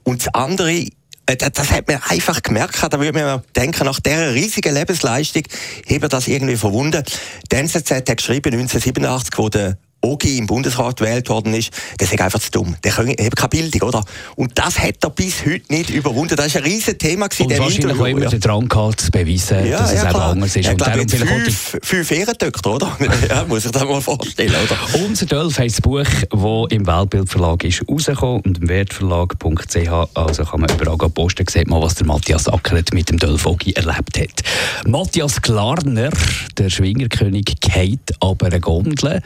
Und 0.03 0.25
das 0.25 0.33
andere 0.33 0.85
das 1.25 1.71
hat 1.71 1.87
man 1.87 2.01
einfach 2.07 2.41
gemerkt. 2.43 2.77
Da 2.81 2.99
würde 2.99 3.13
man 3.13 3.41
denken, 3.55 3.85
nach 3.85 3.99
dieser 3.99 4.33
riesigen 4.33 4.73
Lebensleistung 4.73 5.43
habe 5.89 6.07
das 6.07 6.27
irgendwie 6.27 6.55
verwunden. 6.55 7.03
Die 7.51 7.55
NZZ 7.55 7.91
hat 7.91 8.17
geschrieben, 8.17 8.53
1987, 8.53 9.37
wo 9.37 9.49
der 9.49 9.77
Ogi 10.05 10.37
im 10.37 10.47
Bundesrat 10.47 10.97
gewählt 10.97 11.29
worden 11.29 11.53
ist, 11.53 11.71
der 11.99 12.11
ist 12.11 12.19
einfach 12.19 12.39
zu 12.39 12.51
dumm. 12.51 12.75
Der 12.83 12.95
hat 12.95 13.35
keine 13.35 13.49
Bildung, 13.49 13.89
oder? 13.89 14.03
Und 14.35 14.57
das 14.57 14.79
hat 14.79 15.03
er 15.03 15.09
bis 15.09 15.45
heute 15.45 15.73
nicht 15.73 15.89
überwunden. 15.89 16.35
Das 16.35 16.53
war 16.53 16.61
ein 16.61 16.67
riesiges 16.67 16.97
Thema. 16.97 17.25
Und 17.25 17.57
wahrscheinlich 17.57 17.99
auch 17.99 18.05
immer 18.05 18.23
ja. 18.23 18.29
den 18.29 18.39
Drang 18.39 18.67
gehabt, 18.67 19.01
zu 19.01 19.11
beweisen, 19.11 19.65
ja, 19.65 19.79
dass 19.79 19.93
ja, 19.93 20.03
es 20.03 20.09
eben 20.09 20.15
anders 20.15 20.55
ist. 20.55 20.65
Ja, 20.65 20.71
und 20.71 20.81
darum 20.81 21.07
fünf, 21.07 21.77
fünf 21.81 22.11
Ehrentöchter, 22.11 22.75
oder? 22.75 22.97
ja, 23.29 23.45
muss 23.45 23.65
ich 23.65 23.71
das 23.71 23.83
mal 23.83 24.01
vorstellen, 24.01 24.53
oder? 24.53 25.05
Unser 25.05 25.25
Dölf 25.25 25.57
heisst 25.57 25.77
das 25.77 25.81
Buch, 25.81 26.03
das 26.03 26.71
im 26.71 26.87
Weltbildverlag 26.87 27.63
ist 27.63 27.83
rausgekommen 27.89 28.41
und 28.41 28.59
im 28.59 28.69
wertverlag.ch, 28.69 30.09
also 30.13 30.43
kann 30.43 30.61
man 30.61 30.69
überall 30.69 30.97
posten, 31.09 31.45
sieht 31.49 31.67
mal, 31.67 31.81
was 31.81 31.95
der 31.95 32.05
Matthias 32.05 32.47
Ackert 32.47 32.93
mit 32.93 33.09
dem 33.09 33.17
Dölf 33.17 33.45
Ogi 33.45 33.73
erlebt 33.73 34.19
hat. 34.19 34.43
Matthias 34.87 35.41
Klarner, 35.41 36.09
der 36.57 36.69
Schwingerkönig, 36.69 37.45
geht 37.59 38.11
aber 38.19 38.47
eine 38.47 38.59
Gondel. 38.59 39.21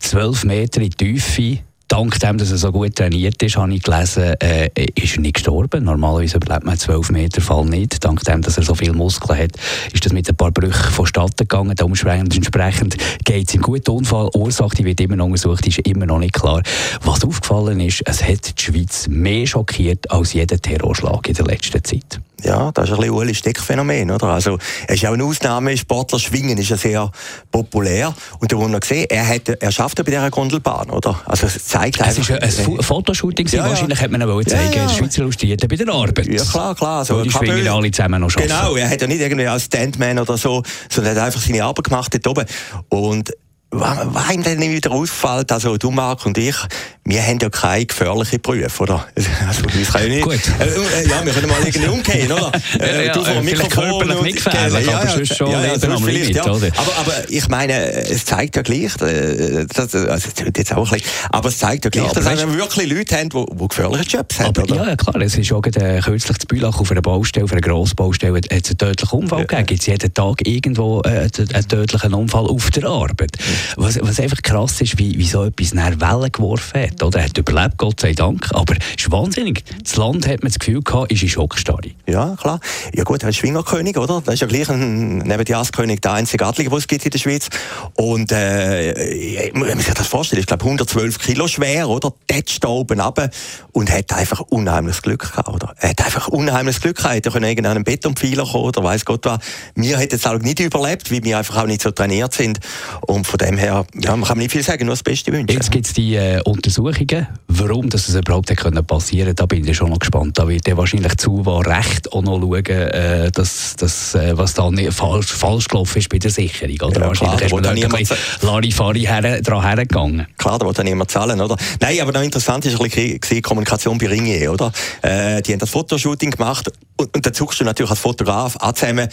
12 0.00 0.44
Meter 0.44 0.80
in 0.80 0.90
Tiefe. 0.90 1.58
Dank 1.88 2.18
dem, 2.18 2.36
dass 2.36 2.50
er 2.50 2.58
so 2.58 2.72
gut 2.72 2.96
trainiert 2.96 3.40
ist, 3.44 3.56
habe 3.56 3.72
ich 3.72 3.82
gelesen, 3.82 4.34
äh, 4.40 4.68
ist 4.96 5.14
er 5.14 5.20
nicht 5.20 5.34
gestorben. 5.34 5.84
Normalerweise 5.84 6.38
überlebt 6.38 6.64
man 6.64 6.76
12 6.76 7.10
Meter 7.10 7.40
Fall 7.40 7.64
nicht. 7.64 8.04
Dank 8.04 8.24
dem, 8.24 8.42
dass 8.42 8.56
er 8.56 8.64
so 8.64 8.74
viele 8.74 8.92
Muskeln 8.92 9.38
hat, 9.38 9.52
ist 9.92 10.04
das 10.04 10.12
mit 10.12 10.28
ein 10.28 10.34
paar 10.34 10.50
Brüchen 10.50 10.90
vonstatten 10.90 11.46
gegangen. 11.46 11.76
Entsprechend 11.78 12.96
geht 13.24 13.48
es 13.48 13.54
ihm 13.54 13.62
gut. 13.62 13.86
Die 13.86 13.90
Unfallursache 13.92 14.74
die 14.74 14.84
wird 14.84 15.00
immer 15.00 15.14
noch 15.14 15.26
untersucht, 15.26 15.64
ist 15.68 15.78
immer 15.80 16.06
noch 16.06 16.18
nicht 16.18 16.34
klar. 16.34 16.60
Was 17.04 17.22
aufgefallen 17.22 17.78
ist, 17.78 18.02
es 18.04 18.20
hat 18.20 18.58
die 18.58 18.62
Schweiz 18.64 19.06
mehr 19.06 19.46
schockiert 19.46 20.10
als 20.10 20.32
jeder 20.32 20.60
Terrorschlag 20.60 21.28
in 21.28 21.34
der 21.34 21.46
letzten 21.46 21.84
Zeit. 21.84 22.20
Ja, 22.44 22.70
das 22.72 22.84
ist 22.84 22.90
ein 22.92 23.00
bisschen 23.00 23.14
Uli 23.14 23.34
Steck-Phänomen, 23.34 24.10
oder? 24.10 24.26
Also, 24.26 24.58
es 24.86 24.96
ist 24.96 25.06
auch 25.06 25.14
eine 25.14 25.24
Ausnahme, 25.24 25.76
Sportler 25.76 26.18
schwingen 26.18 26.58
ist 26.58 26.68
ja 26.68 26.76
sehr 26.76 27.10
populär. 27.50 28.14
Und 28.40 28.52
da 28.52 28.58
haben 28.58 28.72
wir 28.72 28.80
gesehen, 28.80 29.06
er, 29.08 29.26
hat, 29.26 29.48
er 29.48 29.72
schafft 29.72 29.98
ja 29.98 30.04
bei 30.04 30.10
dieser 30.10 30.30
Gondelbahn, 30.30 30.90
oder? 30.90 31.18
Also, 31.24 31.46
es 31.46 31.64
zeigt 31.64 31.98
es 32.00 32.18
einfach... 32.18 32.36
Es 32.42 32.66
war 32.66 32.74
ein 32.74 32.82
Fotoshooting, 32.82 33.46
ja, 33.48 33.68
wahrscheinlich 33.68 34.00
hat 34.00 34.10
man 34.10 34.22
auch 34.22 34.42
zeigen, 34.44 34.72
ja, 34.74 34.82
ja. 34.82 34.88
Schweizer 34.88 35.22
Illustrierten 35.22 35.68
bei 35.68 35.76
der 35.76 35.88
Arbeit. 35.88 36.26
Ja, 36.26 36.44
klar, 36.44 36.74
klar. 36.74 36.98
Also, 36.98 37.22
die 37.22 37.30
schwingen 37.30 37.64
ja 37.64 37.74
alle 37.74 37.90
zusammen 37.90 38.20
noch 38.20 38.30
schaffen. 38.30 38.48
Genau, 38.48 38.76
er 38.76 38.90
hat 38.90 39.00
ja 39.00 39.06
nicht 39.06 39.20
irgendwie 39.20 39.46
als 39.46 39.64
Standman 39.64 40.18
oder 40.18 40.36
so, 40.36 40.62
sondern 40.90 41.16
er 41.16 41.22
hat 41.22 41.26
einfach 41.28 41.40
seine 41.40 41.64
Arbeit 41.64 41.84
gemacht 41.84 42.12
dort 42.12 42.26
oben. 42.26 42.46
Und 42.90 43.32
was 43.80 44.32
ihm 44.32 44.42
dann 44.42 44.60
wieder 44.60 44.90
auffällt, 44.90 45.52
also 45.52 45.76
du, 45.76 45.90
Marc 45.90 46.26
und 46.26 46.38
ich, 46.38 46.56
wir 47.04 47.22
haben 47.22 47.38
ja 47.40 47.48
keine 47.50 47.86
gefährlichen 47.86 48.40
Berufe, 48.40 48.82
oder? 48.82 49.06
Also, 49.46 49.62
wir 49.62 49.86
können 49.86 50.12
ja 50.12 50.14
nicht. 50.16 50.24
Gut. 50.24 50.40
Äh, 50.58 50.64
äh, 50.64 51.08
ja, 51.08 51.24
wir 51.24 51.32
können 51.32 51.48
mal 51.48 51.60
irgendwie 51.60 51.88
umgehen, 51.88 52.32
oder? 52.32 52.52
Äh, 52.80 53.06
ja, 53.06 53.12
du 53.12 53.24
vom 53.24 53.36
äh, 53.38 53.42
Mikrofon 53.42 54.10
und, 54.10 54.22
nicht 54.22 54.36
gefährlich, 54.36 54.86
ja, 54.86 54.98
aber 54.98 55.08
sonst 55.08 55.36
schon 55.36 55.50
ja, 55.50 55.64
ja, 55.64 55.72
Leben 55.72 55.92
am 55.92 56.06
Limit, 56.06 56.36
ja. 56.36 56.44
oder? 56.44 56.66
Aber, 56.76 56.96
aber 56.98 57.12
ich 57.28 57.48
meine, 57.48 57.92
es 57.92 58.24
zeigt 58.24 58.56
ja 58.56 58.62
gleich, 58.62 59.00
äh, 59.00 59.66
das, 59.66 59.94
also 59.94 60.14
es 60.14 60.24
jetzt 60.56 60.74
auch 60.74 60.90
ein 60.90 60.98
bisschen, 60.98 61.10
aber 61.30 61.48
es 61.48 61.58
zeigt 61.58 61.84
ja 61.84 61.90
gleich, 61.90 62.06
ja, 62.06 62.12
dass 62.12 62.24
wir 62.24 62.54
wirklich 62.56 62.90
Leute 62.90 63.16
haben, 63.16 63.28
die, 63.28 63.46
die 63.52 63.68
gefährliche 63.68 64.04
Jobs 64.04 64.40
haben, 64.40 64.48
aber, 64.48 64.62
oder? 64.62 64.88
Ja, 64.88 64.96
klar, 64.96 65.16
es 65.22 65.36
ist 65.36 65.52
auch 65.52 65.64
äh, 65.64 66.00
kürzlich 66.00 66.38
zu 66.38 66.46
Bülach 66.46 66.80
auf 66.80 66.90
einer 66.90 67.02
Baustelle, 67.02 67.44
auf 67.44 67.52
einer 67.52 67.60
Grossbaustelle, 67.60 68.36
hat 68.36 68.46
es 68.50 68.70
einen 68.70 68.78
tödlichen 68.78 69.18
Unfall 69.18 69.46
gegeben. 69.46 69.66
Gibt 69.66 69.80
es 69.80 69.86
jeden 69.86 70.14
Tag 70.14 70.46
irgendwo 70.46 71.00
äh, 71.02 71.28
einen 71.52 71.68
tödlichen 71.68 72.14
Unfall 72.14 72.46
auf 72.46 72.70
der 72.70 72.84
Arbeit? 72.84 73.36
Was, 73.76 73.98
was 74.00 74.20
einfach 74.20 74.42
krass 74.42 74.80
ist, 74.80 74.98
wie, 74.98 75.18
wie 75.18 75.26
so 75.26 75.44
etwas 75.44 75.74
nach 75.74 75.92
Wellen 76.00 76.32
geworfen 76.32 76.82
hat. 76.82 77.02
Oder? 77.02 77.20
Er 77.20 77.24
hat 77.26 77.38
überlebt, 77.38 77.76
Gott 77.78 78.00
sei 78.00 78.12
Dank. 78.12 78.48
Aber 78.52 78.74
es 78.74 79.04
ist 79.04 79.10
wahnsinnig. 79.10 79.64
Das 79.82 79.96
Land 79.96 80.26
hat 80.26 80.42
man 80.42 80.50
das 80.50 80.58
Gefühl 80.58 80.82
gehabt, 80.82 81.12
ist 81.12 81.22
in 81.22 81.28
Schockstarre. 81.28 81.90
Ja, 82.06 82.36
klar. 82.40 82.60
Ja 82.94 83.04
gut, 83.04 83.22
er 83.22 83.30
ist 83.30 83.36
Schwingerkönig, 83.36 83.96
oder? 83.96 84.22
Das 84.24 84.34
ist 84.34 84.40
ja 84.40 84.46
gleich 84.46 84.68
ein, 84.68 85.18
neben 85.18 85.44
Jaskönig 85.44 86.00
der 86.00 86.12
einzige 86.12 86.46
Adlige, 86.46 86.70
den 86.70 86.78
es 86.78 86.88
gibt 86.88 87.04
in 87.04 87.10
der 87.10 87.18
Schweiz. 87.18 87.48
Und 87.94 88.32
äh, 88.32 89.50
man 89.54 89.78
sich 89.78 89.94
das 89.94 90.06
vorstellt, 90.06 90.40
ich 90.40 90.46
glaube 90.46 90.64
112 90.64 91.18
Kilo 91.18 91.48
schwer, 91.48 91.88
oder? 91.88 92.12
Tätscht 92.26 92.62
da 92.64 92.68
oben 92.68 93.00
runter 93.00 93.30
und 93.72 93.90
hat 93.90 94.12
einfach 94.12 94.40
unheimliches 94.40 95.02
Glück 95.02 95.30
gehabt, 95.30 95.48
oder? 95.48 95.74
Er 95.78 95.90
hat 95.90 96.04
einfach 96.04 96.28
unheimliches 96.28 96.80
Glück 96.80 96.96
gehabt. 96.96 97.26
Er 97.26 97.32
konnte 97.32 97.48
irgendeinen 97.48 97.84
Betonpfeiler 97.84 98.44
kommen 98.44 98.64
oder 98.64 98.82
weiß 98.82 99.04
Gott 99.04 99.24
was. 99.24 99.38
Wir 99.74 99.98
hätten 99.98 100.16
es 100.16 100.26
auch 100.26 100.38
nicht 100.38 100.60
überlebt, 100.60 101.10
weil 101.10 101.22
wir 101.24 101.38
einfach 101.38 101.62
auch 101.62 101.66
nicht 101.66 101.82
so 101.82 101.90
trainiert 101.90 102.34
sind. 102.34 102.60
Und 103.02 103.26
von 103.26 103.38
dem 103.46 103.58
her, 103.58 103.86
ja, 103.94 104.16
man 104.16 104.26
kann 104.26 104.38
nicht 104.38 104.50
viel 104.50 104.62
sagen, 104.62 104.86
nur 104.86 104.94
das 104.94 105.02
Beste 105.02 105.32
wünschen. 105.32 105.56
Jetzt 105.56 105.70
gibt 105.70 105.86
es 105.86 105.92
die 105.92 106.16
äh, 106.16 106.40
Untersuchungen, 106.42 107.28
warum 107.48 107.88
das 107.88 108.08
überhaupt 108.08 108.54
passieren 108.86 109.26
konnte. 109.26 109.34
Da 109.34 109.46
bin 109.46 109.66
ich 109.66 109.76
schon 109.76 109.90
noch 109.90 109.98
gespannt. 109.98 110.38
Da 110.38 110.48
wird 110.48 110.66
ja 110.66 110.76
wahrscheinlich 110.76 111.16
zu 111.16 111.40
recht 111.42 112.12
auch 112.12 112.22
noch 112.22 112.40
schauen, 112.40 112.66
äh, 112.66 113.30
dass, 113.30 113.76
dass, 113.76 114.14
äh, 114.14 114.36
was 114.36 114.54
da 114.54 114.70
nicht 114.70 114.92
falsch, 114.92 115.32
falsch 115.32 115.68
gelaufen 115.68 115.98
ist 115.98 116.08
bei 116.08 116.18
der 116.18 116.30
Sicherung. 116.30 116.90
Oder? 116.90 117.00
Ja, 117.00 117.06
wahrscheinlich 117.08 117.46
klar, 117.46 117.46
ist 117.46 118.10
man 118.10 118.18
da 118.40 118.46
Larifari 118.46 119.00
her, 119.00 119.40
dran 119.42 119.62
hergegangen. 119.62 120.26
Klar, 120.38 120.58
da 120.58 120.66
wollte 120.66 120.84
niemand 120.84 121.10
zahlen, 121.10 121.40
oder? 121.40 121.56
Nein, 121.80 122.00
aber 122.00 122.12
noch 122.12 122.22
interessant 122.22 122.66
ein 122.66 122.76
bisschen 122.76 123.20
die 123.30 123.42
Kommunikation 123.42 123.98
bei 123.98 124.08
Ringier, 124.08 124.52
oder? 124.52 124.72
Äh, 125.02 125.42
die 125.42 125.52
haben 125.52 125.60
das 125.60 125.70
Fotoshooting 125.70 126.32
gemacht 126.32 126.70
und, 126.96 127.14
und 127.14 127.26
dann 127.26 127.34
suchst 127.34 127.60
du 127.60 127.64
natürlich 127.64 127.90
als 127.90 128.00
Fotograf 128.00 128.56
an 128.56 128.74
zusammen, 128.74 129.08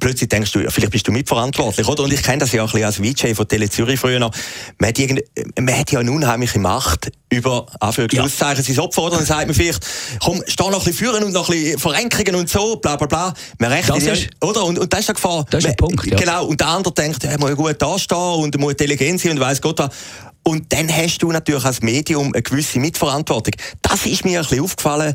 plötzlich 0.00 0.28
denkst 0.28 0.52
du, 0.52 0.60
vielleicht 0.70 0.92
bist 0.92 1.08
du 1.08 1.12
mitverantwortlich, 1.12 1.86
oder? 1.86 2.02
Und 2.02 2.12
ich 2.12 2.22
kenne 2.22 2.38
das 2.38 2.52
ja 2.52 2.62
auch 2.62 2.74
ein 2.74 2.80
bisschen 2.80 3.06
als 3.06 3.20
VJ 3.20 3.34
von 3.34 3.48
Tele 3.48 3.68
Zürich 3.68 3.98
früher 3.98 4.18
noch. 4.18 4.30
Man 4.78 4.88
hat, 4.88 4.98
irgend, 4.98 5.22
man 5.58 5.76
hat 5.76 5.90
ja 5.90 6.00
eine 6.00 6.10
unheimliche 6.10 6.58
Macht 6.58 7.10
über 7.30 7.66
Anführungszeichen 7.80 8.64
ja. 8.64 8.74
sein 8.74 8.78
Opfer, 8.78 9.02
oder? 9.02 9.16
Dann 9.16 9.26
sagt 9.26 9.46
man 9.46 9.54
vielleicht, 9.54 9.86
komm, 10.22 10.42
steh 10.46 10.62
noch 10.64 10.72
ein 10.72 10.78
bisschen 10.78 10.94
führen 10.94 11.24
und 11.24 11.32
noch 11.32 11.48
ein 11.48 11.56
bisschen 11.56 11.78
Verrenkungen 11.78 12.34
und 12.34 12.48
so, 12.48 12.76
bla, 12.76 12.96
bla, 12.96 13.06
bla. 13.06 13.34
Man 13.58 13.72
rechnet, 13.72 13.96
das 13.96 14.18
ist, 14.18 14.30
oder? 14.40 14.64
Und, 14.64 14.78
und 14.78 14.92
das 14.92 15.00
ist 15.00 15.08
die 15.08 15.14
Gefahr. 15.14 15.44
Das 15.50 15.64
ist 15.64 15.70
der 15.70 15.74
Punkt, 15.74 16.06
ja. 16.06 16.16
Genau. 16.16 16.46
Und 16.46 16.60
der 16.60 16.68
andere 16.68 16.94
denkt, 16.94 17.24
er 17.24 17.38
muss 17.38 17.56
gut 17.56 17.80
dastehen 17.80 18.18
und 18.18 18.58
muss 18.58 18.72
intelligent 18.72 19.20
sein 19.20 19.32
und 19.32 19.40
weiss 19.40 19.60
Gott 19.60 19.78
was. 19.78 19.90
Und 20.44 20.72
dann 20.72 20.88
hast 20.94 21.18
du 21.18 21.30
natürlich 21.30 21.64
als 21.64 21.82
Medium 21.82 22.32
eine 22.32 22.42
gewisse 22.42 22.80
Mitverantwortung. 22.80 23.54
Das 23.80 24.06
ist 24.06 24.24
mir 24.24 24.40
ein 24.40 24.46
bisschen 24.46 24.64
aufgefallen 24.64 25.14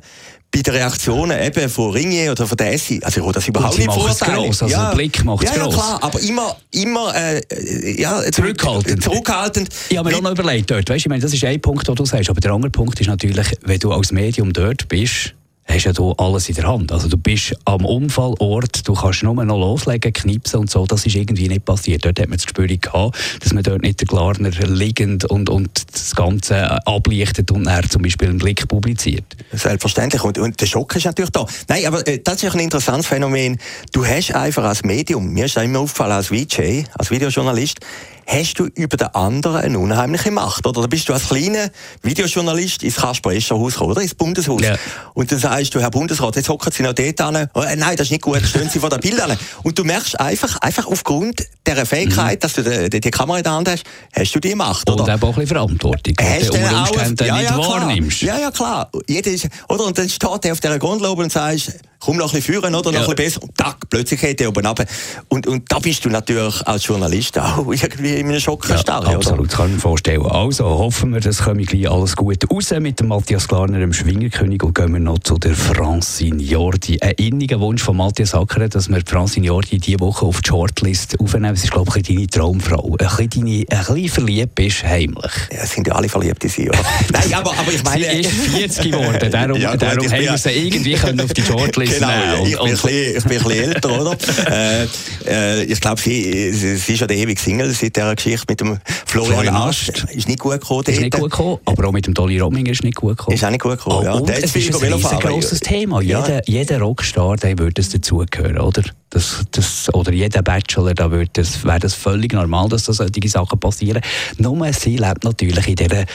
bei 0.52 0.62
den 0.62 0.74
Reaktionen 0.74 1.42
eben 1.42 1.70
von 1.70 1.92
Ringier 1.92 2.32
oder 2.32 2.48
von 2.48 2.58
der 2.58 2.74
Essi, 2.74 3.00
also 3.04 3.26
ich 3.26 3.32
das 3.34 3.48
überhaupt 3.48 3.78
nicht 3.78 3.92
vorstellen. 3.92 4.36
Gross, 4.36 4.64
also 4.64 4.74
ja, 4.74 4.94
Blick 4.94 5.24
macht 5.24 5.44
es 5.44 5.56
ja, 5.56 5.64
gross. 5.64 5.76
Ja 5.76 5.82
klar, 5.82 6.04
aber 6.04 6.20
immer, 6.22 6.56
immer 6.72 7.14
äh, 7.16 8.02
ja, 8.02 8.22
zurückhaltend. 8.32 9.04
zurückhaltend. 9.04 9.70
Ich 9.90 9.98
habe 9.98 10.10
mir 10.10 10.18
auch 10.18 10.22
noch 10.22 10.32
überlegt 10.32 10.72
dort, 10.72 10.90
weißt, 10.90 11.06
ich 11.06 11.10
meine, 11.10 11.22
das 11.22 11.34
ist 11.34 11.44
ein 11.44 11.60
Punkt, 11.62 11.88
den 11.88 11.96
du 11.96 12.06
sagst, 12.06 12.30
aber 12.30 12.40
der 12.40 12.52
andere 12.52 12.72
Punkt 12.72 13.00
ist 13.00 13.08
natürlich, 13.08 13.48
wenn 13.64 13.80
du 13.80 13.92
als 13.92 14.12
Medium 14.12 14.54
dort 14.54 14.88
bist, 14.88 15.34
hast 15.68 15.84
ja 15.84 15.94
du 15.94 16.14
alles 16.14 16.50
in 16.50 16.56
der 16.56 16.68
Hand. 16.68 16.92
Also 16.92 17.08
du 17.08 17.18
bist 17.18 17.56
am 17.66 17.86
Unfallort, 17.86 18.88
du 18.88 18.94
kannst 18.94 19.24
nur 19.24 19.34
noch 19.44 19.58
loslegen, 19.58 20.14
knipsen 20.14 20.62
und 20.62 20.70
so. 20.70 20.86
Das 20.86 21.06
ist 21.06 21.16
irgendwie 21.16 21.48
nicht 21.48 21.66
passiert. 21.66 22.06
Dort 22.06 22.20
hat 22.20 22.30
man 22.30 22.38
das 22.38 22.46
Gespür 22.46 22.68
gehabt, 22.68 23.18
dass 23.42 23.54
man 23.54 23.64
dort 23.64 23.82
nicht 23.82 24.00
der 24.00 24.08
Glarner 24.08 24.50
liegend 24.50 25.26
und, 25.26 25.50
und 25.50 25.94
das 25.94 26.16
Ganze 26.16 26.86
ablichtet 26.86 27.52
und 27.52 27.68
er 27.68 27.84
zum 27.84 28.02
Beispiel 28.02 28.30
einen 28.30 28.38
Blick 28.38 28.68
publiziert. 28.68 29.26
Selbstverständlich. 29.52 30.24
Und, 30.24 30.38
und 30.38 30.60
der 30.60 30.66
Schock 30.66 30.96
ist 30.96 31.06
natürlich 31.06 31.32
da. 31.32 31.46
Nein, 31.68 31.86
aber 31.86 32.06
äh, 32.08 32.20
das 32.24 32.44
ist 32.44 32.54
ein 32.54 32.60
interessantes 32.60 33.08
Phänomen. 33.08 33.58
Du 33.92 34.06
hast 34.06 34.34
einfach 34.34 34.64
als 34.64 34.84
Medium, 34.84 35.34
mir 35.34 35.46
ist 35.46 35.58
das 35.58 35.64
immer 35.64 35.80
aufgefallen 35.80 36.14
als 36.14 36.28
VJ, 36.28 36.84
als 36.98 37.12
Videojournalist, 37.12 37.80
hast 38.28 38.60
du 38.60 38.66
über 38.66 38.98
den 38.98 39.08
anderen 39.16 39.62
eine 39.62 39.80
unheimliche 39.80 40.32
Macht. 40.32 40.68
Oder 40.68 40.82
da 40.82 40.88
bist 40.88 41.08
du 41.08 41.14
als 41.14 41.30
kleiner 41.30 41.70
Videojournalist 42.04 42.84
ins 42.84 42.98
Kasper-Escher-Haus 42.98 43.74
gekommen, 43.74 43.92
oder? 43.92 44.02
Ins 44.02 44.16
Bundeshaus. 44.16 44.62
Ja. 44.62 44.76
Und 45.14 45.32
dann 45.32 45.40
sagst 45.40 45.74
du, 45.74 45.80
Herr 45.80 45.90
Bundesrat, 45.90 46.36
jetzt 46.36 46.50
hocken 46.50 46.72
Sie 46.72 46.84
noch 46.84 46.94
dort 46.94 47.22
an. 47.22 47.50
Oh, 47.54 47.62
nein, 47.62 47.96
das 47.96 48.08
ist 48.08 48.12
nicht 48.12 48.22
gut, 48.22 48.42
stehen 48.44 48.70
Sie 48.70 48.80
vor 48.80 48.90
der 48.90 48.98
Bild 48.98 49.20
an. 49.22 49.38
Und 49.64 49.80
du 49.80 49.86
merkst 49.86 50.20
einfach, 50.20 50.58
einfach 50.58 50.86
aufgrund 50.86 51.48
dieser 51.66 51.86
Fähigkeit, 51.86 52.36
mhm. 52.36 52.40
dass 52.42 52.54
du 52.54 52.64
die, 52.64 52.90
die, 52.90 53.00
die, 53.00 53.12
Kamera 53.12 53.38
in 53.38 53.44
der 53.44 53.54
Hand 53.54 53.70
hast, 53.70 53.84
hast 54.14 54.36
du 54.36 54.40
die 54.40 54.56
Macht, 54.56 54.90
oder? 54.90 55.04
Und 55.04 55.10
auch 55.10 55.14
ein 55.14 55.20
bisschen 55.20 55.48
Verantwortung, 55.48 56.16
hast 56.20 56.54
du 56.54 56.58
Umständen 56.58 57.26
ja, 57.26 57.40
ja, 57.40 57.56
nicht 57.56 57.68
wahrnimmst. 57.68 58.22
Ja, 58.22 58.38
ja, 58.38 58.52
klar. 58.52 58.92
Jeder 59.08 59.32
ist, 59.32 59.48
oder? 59.70 59.86
Und 59.86 59.98
dann 59.98 60.10
steht 60.10 60.46
er 60.46 60.52
auf 60.52 60.60
dieser 60.60 60.80
Gondel 60.80 61.08
und 61.08 61.32
sagst, 61.32 61.72
komm 62.00 62.18
noch 62.18 62.34
ein 62.34 62.40
bisschen 62.40 62.54
führen 62.54 62.76
oder 62.76 62.92
noch 62.92 63.02
ja. 63.02 63.08
ein 63.08 63.16
bisschen 63.16 63.16
besser. 63.16 63.44
Und 63.44 63.58
tack, 63.58 63.78
plötzlich 63.90 64.20
geht 64.20 64.42
er 64.42 64.50
oben 64.50 64.66
runter. 64.66 64.86
Und, 65.30 65.48
und 65.48 65.72
da 65.72 65.80
bist 65.80 66.06
du 66.06 66.10
natürlich 66.10 66.66
als 66.68 66.86
Journalist 66.86 67.38
auch 67.40 67.66
irgendwie 67.72 68.16
in 68.16 68.30
einem 68.30 68.40
Schock 68.40 68.68
ja, 68.70 68.78
Absolut, 68.78 69.50
kann 69.50 69.68
ich 69.68 69.76
mir 69.76 69.80
vorstellen. 69.80 70.26
Also 70.26 70.66
hoffen 70.66 71.14
wir, 71.14 71.20
dass 71.20 71.44
kommt 71.44 71.66
gleich 71.68 71.90
alles 71.90 72.16
gut 72.16 72.44
raus 72.52 72.74
mit 72.80 73.00
dem 73.00 73.08
Matthias 73.08 73.48
Glarner, 73.48 73.80
dem 73.80 73.94
Schwingerkönig. 73.94 74.64
Und 74.64 74.76
gehen 74.76 74.94
wir 74.94 75.00
noch 75.00 75.20
zu 75.20 75.38
der 75.38 75.56
Francine 75.56 76.42
Jordi. 76.42 77.00
Ein 77.02 77.14
inniger 77.18 77.60
Wunsch 77.60 77.82
von 77.82 77.98
Matthias 77.98 78.34
Acker, 78.34 78.68
dass 78.68 78.90
wir 78.90 79.02
Francine 79.06 79.48
Jordi 79.48 79.80
diese 79.80 80.00
Woche 80.00 80.26
auf 80.26 80.42
die 80.42 80.50
Shortlist 80.50 81.20
aufnehmen. 81.20 81.54
Das 81.54 81.64
ist, 81.64 81.72
glaube 81.72 81.92
ich, 81.96 82.04
deine 82.04 82.28
Traumfrau. 82.28 82.96
Ein 83.00 83.08
bisschen, 83.08 83.30
deine, 83.30 83.66
ein 83.70 83.86
bisschen 83.94 84.10
verliebt 84.10 84.56
bist, 84.56 84.84
heimlich. 84.84 85.32
Ja, 85.52 85.66
sind 85.66 85.88
ja 85.88 85.96
alle 85.96 86.10
verliebt 86.10 86.44
in 86.44 86.50
sie, 86.50 86.70
oder? 86.70 86.80
Nein, 87.12 87.34
aber, 87.34 87.52
aber 87.58 87.72
ich 87.72 87.84
meine... 87.84 88.06
Sie 88.06 88.20
ist 88.20 88.32
40 88.32 88.92
geworden, 88.92 89.32
darum, 89.32 89.58
ja, 89.62 89.76
darum 89.76 90.06
haben 90.12 90.22
wir 90.22 90.38
sie 90.38 90.50
irgendwie 90.50 90.98
auf 90.98 91.34
die 91.34 91.42
Shortlist 91.42 91.87
genau, 91.90 92.46
ich, 92.46 92.52
bin 92.52 92.60
ein 92.60 92.72
bisschen, 92.72 93.18
ich 93.18 93.24
bin 93.24 93.38
ein 93.38 93.44
bisschen 93.44 93.52
älter, 93.52 94.02
oder? 94.02 94.18
äh, 94.50 94.88
äh, 95.26 95.64
ich 95.64 95.80
glaube, 95.80 96.02
sie, 96.02 96.52
sie 96.52 96.94
ist 96.94 97.00
ja 97.00 97.08
der 97.08 97.18
ewige 97.18 97.40
Single 97.40 97.72
seit 97.72 97.96
dieser 97.96 98.16
Geschichte 98.16 98.46
mit 98.50 98.60
dem 98.60 98.80
Florian, 99.06 99.34
Florian 99.34 99.56
Ast. 99.56 99.90
Ist 99.90 100.28
nicht 100.28 100.40
gut 100.40 100.54
gekommen. 100.54 100.84
Ist 100.86 101.02
nicht 101.02 101.14
gut 101.14 101.32
gekommen, 101.32 101.60
aber 101.66 101.88
auch 101.88 101.92
mit 101.92 102.06
dem 102.06 102.14
Dolly 102.14 102.40
Romming 102.40 102.66
ist 102.66 102.84
nicht 102.84 102.96
gut 102.96 103.18
gekommen. 103.18 103.36
Ist 103.36 103.44
auch 103.44 103.50
nicht 103.50 103.62
gut 103.62 103.78
gekommen, 103.78 103.98
oh, 104.00 104.04
ja. 104.04 104.14
Und 104.14 104.30
es 104.30 104.56
ist 104.56 104.84
ein 104.84 104.94
riesengroßes 104.94 105.60
Thema. 105.60 106.02
Ja. 106.02 106.22
Jeder, 106.22 106.42
jeder 106.48 106.80
Rockstar, 106.80 107.38
der 107.38 107.58
würde 107.58 107.74
das 107.74 107.90
dazugehören, 107.90 108.60
oder? 108.60 108.84
Das, 109.10 109.46
das, 109.52 109.94
oder 109.94 110.12
jeder 110.12 110.42
Bachelor, 110.42 110.94
da 110.94 111.10
wäre 111.10 111.28
das, 111.32 111.64
wär 111.64 111.80
das 111.80 111.94
völlig 111.94 112.34
normal, 112.34 112.68
dass 112.68 112.84
da 112.84 112.94
solche 112.94 113.30
Sachen 113.30 113.58
passieren. 113.60 114.02
Nur 114.38 114.74
sie 114.74 114.98
lebt 114.98 115.24
natürlich 115.24 115.68
in 115.68 115.76
dieser 115.76 116.06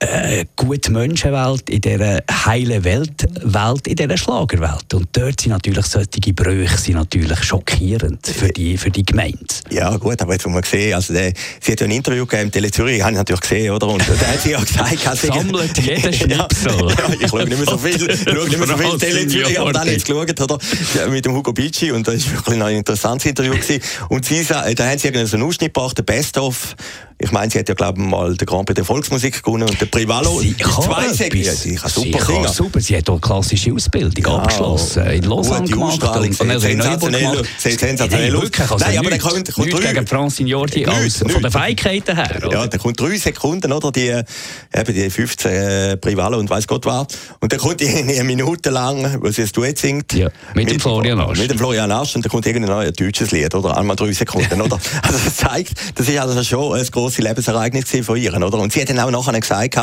äh, 0.00 0.46
gute 0.56 0.90
Menschenwelt, 0.90 1.68
in 1.68 1.82
dieser 1.82 2.20
heilen 2.30 2.84
Welt, 2.84 3.28
Welt, 3.42 3.86
in 3.86 3.96
dieser 3.96 4.16
Schlagerwelt. 4.16 4.94
Und 4.94 5.08
dort 5.12 5.40
sind 5.40 5.52
natürlich 5.52 5.84
solche 5.86 6.32
Brüche 6.32 6.76
sind 6.78 6.94
natürlich 6.94 7.42
schockierend 7.44 8.26
für 8.26 8.48
die, 8.48 8.78
für 8.78 8.90
die 8.90 9.04
Gemeinde. 9.04 9.38
Ja 9.70 9.94
gut, 9.96 10.20
aber 10.22 10.32
jetzt 10.32 10.46
muss 10.46 10.54
man 10.54 10.62
sehen, 10.62 10.94
also 10.94 11.12
der, 11.12 11.34
sie 11.60 11.72
hat 11.72 11.80
ja 11.80 11.86
ein 11.86 11.92
Interview 11.92 12.24
gegeben 12.24 12.44
im 12.44 12.50
Tele 12.50 12.70
Zürich, 12.70 13.02
habe 13.02 13.12
ich 13.12 13.18
natürlich 13.18 13.40
gesehen, 13.42 13.72
oder? 13.72 13.88
Und 13.88 14.02
da 14.08 14.26
hat 14.26 14.40
sie 14.40 14.52
ja 14.52 14.60
gesagt... 14.60 15.06
Also, 15.06 15.26
Sammelt 15.26 15.76
jeden 15.78 16.12
Schnipsel. 16.12 16.72
ja, 16.72 16.88
ja, 16.88 17.14
ich 17.20 17.28
schaue 17.28 17.44
nicht 17.44 17.58
mehr 17.58 17.66
so 17.66 17.76
viel, 17.76 17.98
schaue 17.98 18.48
nicht 18.48 18.58
mehr 18.58 18.66
so 18.66 18.76
viel 18.78 18.98
Tele 18.98 19.26
Zürich, 19.26 19.60
aber 19.60 19.72
dann 19.72 19.88
jetzt 19.88 20.06
geschaut, 20.06 20.40
oder? 20.40 20.58
Mit 21.10 21.26
dem 21.26 21.34
Hugo 21.34 21.52
Bicci 21.52 21.92
und 21.92 22.08
das 22.08 22.26
war 22.26 22.38
wirklich 22.38 22.62
ein 22.62 22.76
interessantes 22.76 23.26
Interview 23.26 23.52
gewesen. 23.52 23.82
Und 24.08 24.24
sie, 24.24 24.44
da 24.44 24.64
haben 24.64 24.98
sie 24.98 25.26
so 25.26 25.36
einen 25.36 25.46
Ausschnitt 25.46 25.74
gebracht, 25.74 25.98
der 25.98 26.04
Best-of 26.04 26.74
ich 27.22 27.32
meine, 27.32 27.50
sie 27.50 27.58
hat 27.58 27.68
ja, 27.68 27.74
glaube 27.74 28.00
ich, 28.00 28.06
mal 28.06 28.34
den 28.34 28.46
Grand 28.46 28.64
Prix 28.64 28.76
der 28.76 28.84
Volksmusik 28.84 29.42
gewonnen 29.42 29.68
und 29.68 29.78
der 29.78 29.86
Privalo 29.90 30.40
sie 30.40 30.54
kann 30.54 30.82
zwei. 30.82 31.06
Ja, 31.36 31.52
sie 31.52 31.74
kann 31.74 31.90
super 31.90 32.24
singen. 32.24 32.48
Super. 32.48 32.80
Sie 32.80 32.96
hat 32.96 33.08
auch 33.10 33.20
klassische 33.20 33.72
Ausbildung 33.72 34.24
ja, 34.24 34.36
abgeschlossen. 34.36 35.06
In 35.06 35.22
Lausanne 35.24 35.68
gemacht. 35.68 36.02
Und, 36.02 36.40
und 36.40 36.60
sensationell. 36.60 37.44
sensationell 37.58 38.32
Nein, 38.32 38.50
Nein 38.78 38.98
aber 38.98 39.10
dann 39.10 39.18
kommt, 39.18 39.52
kommt 39.52 39.72
drei, 39.72 39.92
gegen 39.92 40.46
Jordi 40.46 40.86
als, 40.86 41.18
von 41.18 41.42
den 41.42 41.50
Fähigkeiten 41.50 42.16
her. 42.16 42.42
Oder? 42.44 42.52
Ja, 42.52 42.66
dann 42.66 42.80
kommt 42.80 43.00
drei 43.00 43.16
Sekunden, 43.16 43.72
oder? 43.72 43.90
Die, 43.92 44.08
eben 44.08 44.94
die 44.94 45.10
15 45.10 45.50
äh, 45.50 45.96
Privalo 45.96 46.38
und 46.38 46.48
weiß 46.48 46.66
Gott 46.66 46.86
was. 46.86 47.06
Und 47.40 47.52
dann 47.52 47.58
kommt 47.58 47.80
die 47.80 47.88
eine 47.88 48.24
Minute 48.24 48.70
lang, 48.70 49.18
wo 49.20 49.30
sie 49.30 49.42
ein 49.42 49.50
Duett 49.52 49.78
singt. 49.78 50.12
Ja, 50.12 50.28
mit, 50.54 50.66
mit 50.66 50.70
dem 50.72 50.80
Florian 50.80 51.20
Asch. 51.20 51.38
Mit 51.38 51.50
dem 51.50 51.58
Florian 51.58 51.90
Asch. 51.90 52.14
Und 52.16 52.24
dann 52.24 52.30
kommt 52.30 52.46
irgendein 52.46 52.92
deutsches 52.92 53.30
Lied, 53.30 53.54
oder? 53.54 53.76
Einmal 53.76 53.96
drei 53.96 54.12
Sekunden, 54.12 54.60
oder? 54.60 54.78
Also 55.02 55.18
das 55.24 55.36
zeigt, 55.36 55.72
das 55.94 56.08
ist 56.08 56.18
also 56.18 56.42
schon 56.44 56.78
ein 56.78 56.86
großes 56.86 57.18
Lebensereignis 57.18 57.86
von 58.04 58.16
ihr, 58.16 58.34
oder? 58.34 58.58
Und 58.58 58.72
sie 58.72 58.82
hat 58.82 58.90
dann 58.90 59.00
auch 59.00 59.10
nachher 59.10 59.40
gesagt, 59.40 59.79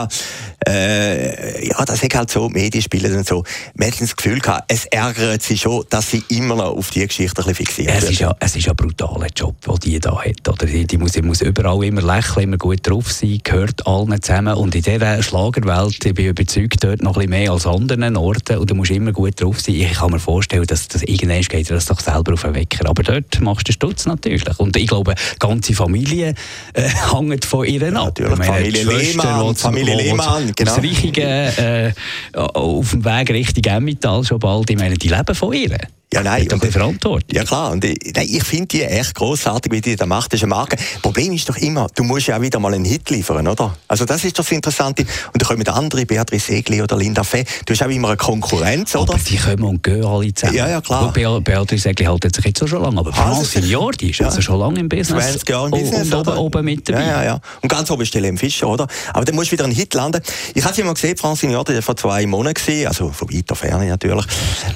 äh, 0.68 1.68
ja, 1.68 1.86
das 1.86 2.04
ist 2.04 2.16
halt 2.16 2.30
so, 2.30 2.50
Medien 2.50 2.82
spielen 2.82 3.16
und 3.16 3.28
so. 3.28 3.44
Man 3.76 3.90
hat 3.90 4.02
das 4.02 4.16
Gefühl 4.16 4.40
gehabt, 4.40 4.72
es 4.72 4.86
ärgert 4.86 5.42
sie 5.42 5.58
schon, 5.58 5.86
dass 5.90 6.12
sie 6.12 6.24
immer 6.30 6.56
noch 6.56 6.76
auf 6.76 6.90
die 6.92 7.06
Geschichte 7.08 7.42
ein 7.42 7.48
bisschen 7.48 7.66
fixiert 7.66 8.04
es 8.04 8.10
ist 8.10 8.20
ja, 8.20 8.36
Es 8.40 8.56
ist 8.56 8.66
ja 8.66 8.74
ein 8.74 8.76
brutaler 8.76 9.28
Job, 9.36 9.56
den 9.62 9.76
die 9.76 10.00
da 10.00 10.20
hat, 10.20 10.48
oder? 10.48 10.66
Die, 10.66 10.86
die, 10.86 10.98
muss, 10.98 11.14
die 11.14 11.22
muss 11.22 11.42
überall 11.42 11.84
immer 11.84 12.02
lächeln, 12.02 12.44
immer 12.44 12.58
gut 12.58 12.80
drauf 12.88 13.12
sein, 13.12 13.40
gehört 13.44 13.86
allen 13.88 14.22
zusammen. 14.22 14.56
Und 14.56 14.76
in 14.76 14.82
dieser 14.82 15.22
Schlagerwelt, 15.24 16.06
ich 16.06 16.14
bin 16.14 16.28
überzeugt, 16.28 16.84
dort 16.84 17.02
noch 17.02 17.16
ein 17.16 17.28
bisschen 17.28 17.30
mehr 17.30 17.52
als 17.52 17.66
anderen 17.66 18.16
Orten, 18.18 18.58
und 18.58 18.70
du 18.70 18.76
musst 18.76 18.92
immer 18.92 19.12
gut 19.12 19.42
drauf 19.42 19.60
sein. 19.62 19.76
Ich 19.76 19.94
kann 19.94 20.12
mir 20.12 20.20
vorstellen, 20.20 20.66
dass 20.66 20.88
das 20.88 21.04
irgendwann 21.04 21.42
geht 21.42 21.70
das 21.70 21.86
doch 21.86 22.00
selber 22.00 22.34
auf 22.34 22.42
den 22.42 22.56
Wecker. 22.56 22.90
Aber 22.90 23.04
dort 23.04 23.40
machst 23.42 23.68
du 23.68 23.72
Stutz 23.72 24.06
natürlich. 24.06 24.60
Und 24.60 24.76
ich 24.76 24.88
glaube, 24.88 25.16
die 25.16 25.40
ganze 25.40 25.74
Familie 25.74 26.34
äh, 26.74 26.90
hängt 27.14 27.46
von 27.46 27.66
ihr 27.66 27.82
ja, 27.82 27.92
Natürlich, 27.92 28.46
Familie 28.46 28.84
Lehmann, 28.84 29.56
Familie 29.56 29.87
Lehmann, 29.96 30.52
genau. 30.56 30.72
Aus 30.72 30.78
Reichingen, 30.78 31.24
äh, 31.24 31.94
auf 32.34 32.92
dem 32.92 33.06
Weg 33.06 33.30
Richtung 33.30 33.64
Emmental 33.64 34.24
schon 34.24 34.40
bald, 34.40 34.70
ich 34.70 34.78
meine, 34.78 34.96
die 34.96 35.08
leben 35.08 35.36
von 35.36 35.54
ihr. 35.54 35.78
Ja, 36.14 36.24
nein. 36.24 36.48
Doch 36.48 36.62
eine 36.62 36.72
Verantwortung. 36.72 37.30
Ja, 37.34 37.44
klar. 37.44 37.72
Und 37.72 37.84
ich, 37.84 38.14
nein, 38.16 38.28
ich 38.30 38.44
finde 38.44 38.68
die 38.68 38.84
echt 38.84 39.14
großartig, 39.16 39.72
wie 39.74 39.82
die 39.82 39.98
das 39.98 40.08
macht. 40.08 40.32
Das 40.32 40.40
ist 40.40 40.44
eine 40.44 40.52
Marke. 40.52 40.78
Problem 41.02 41.34
ist 41.34 41.50
doch 41.50 41.58
immer, 41.58 41.88
du 41.96 42.04
musst 42.06 42.28
ja 42.28 42.38
auch 42.38 42.42
wieder 42.42 42.60
mal 42.60 42.74
einen 42.74 42.86
Hit 42.86 43.10
liefern, 43.10 43.46
oder? 43.46 43.76
Also 43.90 44.06
das 44.06 44.24
ist 44.24 44.40
doch 44.40 44.46
das 44.46 44.54
Interessante. 44.54 45.06
Und 45.34 45.42
da 45.42 45.46
kommen 45.46 45.68
andere, 45.68 46.06
Beatrice 46.06 46.54
Egli 46.54 46.82
oder 46.82 46.96
Linda 46.96 47.24
Fee. 47.24 47.44
Du 47.66 47.74
hast 47.74 47.84
auch 47.84 47.90
immer 47.90 48.08
eine 48.08 48.18
Konkurrenz, 48.18 48.96
oder? 48.96 49.16
Aber 49.16 49.22
die 49.22 49.36
kommen 49.36 49.64
und 49.64 49.84
gehen 49.84 50.06
alle 50.06 50.34
zusammen. 50.34 50.58
Ja, 50.58 50.70
ja, 50.70 50.80
klar. 50.80 51.12
Be 51.12 51.42
Beatrice 51.42 51.90
Egli 51.90 52.06
hält 52.06 52.36
sich 52.36 52.46
jetzt 52.46 52.64
auch 52.64 52.68
schon 52.68 52.84
lange, 52.84 53.00
aber 53.00 53.12
Francine 53.12 53.66
Jordi 53.66 54.12
ist 54.12 54.20
ja. 54.20 54.28
also 54.28 54.42
schon 54.42 54.60
lange 54.60 54.80
im 54.80 54.88
Business. 54.88 55.26
20 55.26 55.50
Jahre 55.50 55.66
im 55.66 55.72
Business, 55.72 56.14
Und 56.14 56.14
oben, 56.14 56.38
oben 56.38 56.66
mit 56.66 56.88
dabei. 56.88 57.02
Ja, 57.02 57.08
ja, 57.08 57.24
ja. 57.24 57.40
Und 57.62 57.68
ganz 57.68 57.92
oben 57.92 58.04
ist 58.04 58.16
Helene 58.16 58.38
Fischer, 58.38 58.70
oder? 58.70 58.88
Aber 59.12 59.26
dann 59.26 59.36
musst 59.36 59.50
du 59.50 59.54
wieder 59.54 59.66
einen 59.66 59.76
Hit 59.76 59.94
landen. 59.94 60.22
Ich 60.54 60.64
habe 60.64 60.74
sie 60.74 60.84
mal 60.84 60.94
gesehen, 60.94 61.18
Francine 61.18 61.52
Jordi, 61.52 61.74
der 61.74 61.82
vor 61.82 61.98
zwei 61.98 62.26
Monaten 62.26 62.88
also 62.88 63.10
von 63.10 63.30
weiter 63.34 63.56
Ferne 63.56 63.88
natürlich, 63.88 64.26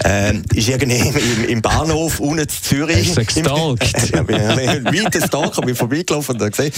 ähm, 0.04 0.44
ist 0.54 0.68
irgendwie 0.68 1.21
im, 1.22 1.50
im 1.50 1.62
Bahnhof 1.62 2.20
unten 2.20 2.48
zu 2.48 2.62
Zürich. 2.62 3.16
Hast 3.16 3.18
du 3.18 3.26
gestalkt? 3.26 4.12
ja, 4.14 4.28
weiter 4.28 5.26
Stalker, 5.26 5.62
bin 5.62 5.76
vorbeigelaufen 5.76 6.36
und 6.36 6.42
habe 6.42 6.52
gesehen, 6.52 6.72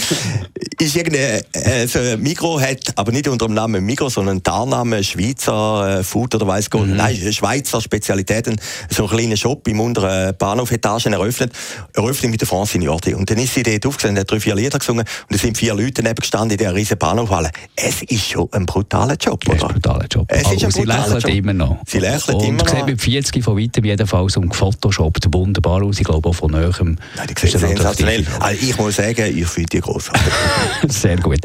ist 0.78 0.96
irgendein 0.96 1.42
so 1.86 1.98
ein 1.98 2.20
Mikro 2.20 2.60
hat, 2.60 2.92
aber 2.96 3.12
nicht 3.12 3.28
unter 3.28 3.46
dem 3.46 3.54
Namen 3.54 3.84
Mikro, 3.84 4.08
sondern 4.08 4.42
Tarname 4.42 5.02
Schweizer 5.02 6.00
äh, 6.00 6.04
Food 6.04 6.34
oder 6.34 6.46
weiss 6.46 6.70
Gott, 6.70 6.86
mhm. 6.86 6.96
nein, 6.96 7.32
Schweizer 7.32 7.80
Spezialitäten, 7.80 8.56
so 8.90 9.04
einen 9.04 9.16
kleinen 9.16 9.36
Shop 9.36 9.66
im 9.68 9.80
unteren 9.80 10.36
Bahnhofetagen 10.36 11.12
eröffnet, 11.12 11.52
eröffnet 11.94 12.30
mit 12.30 12.40
der 12.40 12.48
Francine 12.48 12.84
Jordi. 12.84 13.14
Und 13.14 13.30
dann 13.30 13.38
ist 13.38 13.54
sie 13.54 13.62
dort 13.62 13.86
aufgesehen, 13.86 14.18
hat 14.18 14.30
drei, 14.30 14.40
vier 14.40 14.54
Lieder 14.54 14.78
gesungen 14.78 15.04
und 15.28 15.34
es 15.34 15.42
sind 15.42 15.56
vier 15.56 15.74
Leute 15.74 16.02
neben 16.02 16.16
gestanden 16.16 16.52
in 16.52 16.58
dieser 16.58 16.74
riesen 16.74 16.98
Bahnhofhalle. 16.98 17.50
Es 17.76 18.02
ist 18.02 18.30
schon 18.30 18.48
ein 18.52 18.66
brutaler 18.66 19.16
Job, 19.16 19.42
Das 19.44 19.56
ist 19.56 19.62
oder? 19.62 19.70
ein 19.70 19.80
brutaler 19.80 20.06
Job. 20.10 20.26
Es 20.28 20.52
ist 20.52 20.64
ein 20.64 20.70
sie 20.70 20.80
brutaler 20.82 21.04
lächelt 21.06 21.22
Job. 21.24 21.34
immer 21.34 21.52
noch. 21.52 21.78
Sie 21.86 21.98
lächelt 21.98 22.36
und 22.36 22.44
immer 22.44 22.64
noch. 22.64 22.68
sieht 22.68 22.86
mit 22.86 23.00
40 23.00 23.44
von 23.44 23.58
weitem 23.58 23.84
jedenfalls 23.84 24.33
und 24.36 24.48
gefotoshoppt 24.50 25.32
wunderbar 25.32 25.82
aus. 25.82 25.98
Ich 25.98 26.04
glaube 26.04 26.28
auch 26.28 26.34
von 26.34 26.50
Nähem. 26.52 26.96
Nein, 27.16 27.26
die 27.28 27.46
sehen 27.48 27.58
sensationell. 27.60 28.26
Also 28.40 28.66
ich 28.66 28.76
muss 28.78 28.96
sagen, 28.96 29.36
ich 29.36 29.46
finde 29.46 29.68
die 29.70 29.80
grossartig. 29.80 30.32
Sehr 30.88 31.16
gut. 31.18 31.38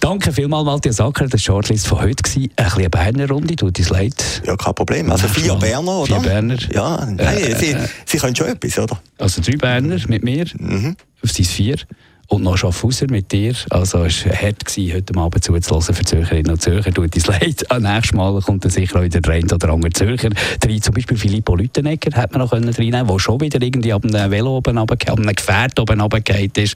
Danke 0.00 0.32
vielmals, 0.32 0.64
Matthias 0.64 1.00
Acker. 1.00 1.24
Das 1.24 1.32
war 1.32 1.38
die 1.38 1.42
Shortlist 1.42 1.86
von 1.86 2.00
heute. 2.00 2.22
gewesen. 2.22 2.50
Ein 2.56 2.64
bisschen 2.64 2.78
eine 2.80 2.90
Berner 2.90 3.28
Runde, 3.28 3.56
tut 3.56 3.78
uns 3.78 3.88
leid. 3.90 4.42
ja, 4.46 4.56
kein 4.56 4.74
Problem. 4.74 5.10
Also 5.10 5.28
vier. 5.28 5.54
Berner, 5.54 5.98
oder? 5.98 6.20
Vier 6.20 6.28
Berner. 6.30 6.56
Ja, 6.72 7.04
nein, 7.06 7.18
Äh, 7.18 7.56
sie, 7.56 7.76
sie 8.04 8.18
können 8.18 8.36
schon 8.36 8.48
etwas, 8.48 8.78
oder? 8.78 9.00
Also 9.18 9.40
drei 9.42 9.56
Berner 9.56 9.96
mit 10.08 10.22
mir, 10.24 10.46
Mhm. 10.58 10.96
auf 11.22 11.30
sind 11.30 11.46
vier. 11.46 11.76
Und 12.28 12.42
noch 12.42 12.56
Schaffhauser 12.56 13.06
mit 13.08 13.30
dir. 13.30 13.54
Also 13.70 14.04
es 14.04 14.26
war 14.26 14.32
hart, 14.34 14.64
gewesen, 14.64 14.94
heute 14.94 15.16
Abend 15.16 15.44
zuzuhören 15.44 15.94
für 15.94 16.04
Zürcherinnen 16.04 16.50
und 16.52 16.60
Zürcher. 16.60 16.92
Tut 16.92 17.14
uns 17.14 17.26
leid. 17.28 17.64
Am 17.70 17.82
nächsten 17.82 18.16
Mal 18.16 18.40
kommt 18.40 18.64
dann 18.64 18.72
sicher 18.72 18.98
auch 18.98 19.02
wieder 19.04 19.20
der 19.20 19.32
eine 19.34 19.54
oder 19.54 19.68
andere 19.70 19.92
Zürcher 19.92 20.30
rein. 20.64 20.82
Zum 20.82 20.94
Beispiel 20.94 21.16
Filippo 21.16 21.54
Lütenegger 21.54 22.20
hätte 22.20 22.32
man 22.32 22.42
noch 22.42 22.50
können 22.50 22.68
reinnehmen 22.68 23.06
der 23.06 23.18
schon 23.20 23.40
wieder 23.40 23.62
irgendwie 23.62 23.92
ab 23.92 24.04
einem 24.04 24.30
Velo 24.30 24.56
oben 24.56 24.76
runtergefallen, 24.76 25.18
ab 25.20 25.24
einem 25.24 25.34
Gefährt 25.36 25.78
oben 25.78 26.00
runtergefallen 26.00 26.50
ist. 26.56 26.74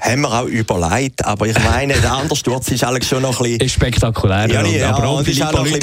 Haben 0.00 0.22
wir 0.22 0.32
auch 0.32 0.46
überlegt, 0.46 1.24
aber 1.24 1.46
ich 1.46 1.58
meine, 1.62 1.94
der 1.94 2.12
andere 2.12 2.34
Sturz 2.36 2.68
ist 2.68 2.82
alles 2.82 3.06
schon 3.06 3.22
noch 3.22 3.38
ein 3.40 3.44
bisschen... 3.44 3.60
Ist 3.60 3.72
spektakulär. 3.74 4.48
Ja, 4.50 4.60
und- 4.62 4.72
ja, 4.74 4.90
aber 4.94 5.06
auch 5.08 5.22
Filippo 5.22 5.62
mehr 5.62 5.78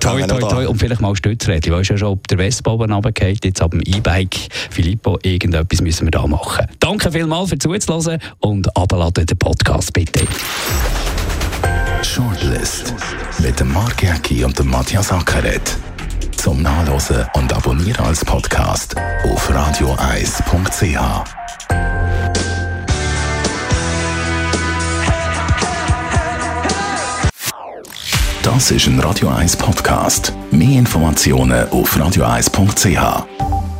toi, 0.00 0.22
toi, 0.26 0.40
toi. 0.40 0.66
Und 0.68 0.78
vielleicht 0.78 1.00
mal 1.00 1.16
Stützrädchen. 1.16 1.72
Weißt 1.72 1.90
du 1.90 1.94
ja 1.94 1.98
schon, 1.98 2.08
ob 2.08 2.28
der 2.28 2.38
Vespa 2.38 2.72
oben 2.72 2.92
runtergefallen 2.92 3.38
jetzt 3.44 3.62
ab 3.62 3.70
dem 3.70 3.80
E-Bike. 3.80 4.36
Filippo, 4.70 5.18
irgendetwas 5.22 5.80
müssen 5.80 6.06
wir 6.06 6.10
da 6.10 6.26
machen. 6.26 6.66
Danke 6.80 7.10
vielmals 7.10 7.50
für 7.50 7.58
zuzuhören 7.58 8.18
und 8.42 8.76
abladen 8.76 9.26
den 9.26 9.38
Podcast 9.38 9.92
bitte. 9.92 10.26
Shortlist 12.02 12.94
mit 13.38 13.58
dem 13.58 13.72
Mark 13.72 14.02
Jäcki 14.02 14.44
und 14.44 14.58
dem 14.58 14.68
Matthias 14.68 15.10
Ackeret. 15.12 15.76
Zum 16.36 16.62
Nachlesen 16.62 17.26
und 17.34 17.52
Abonnieren 17.52 18.04
als 18.04 18.24
Podcast 18.24 18.94
auf 19.24 19.48
radioeis.ch. 19.48 20.98
Das 28.42 28.72
ist 28.72 28.86
ein 28.88 28.98
Radio 28.98 29.28
1 29.28 29.56
Podcast. 29.56 30.32
Mehr 30.50 30.80
Informationen 30.80 31.68
auf 31.70 31.96
radioeis.ch. 31.98 33.71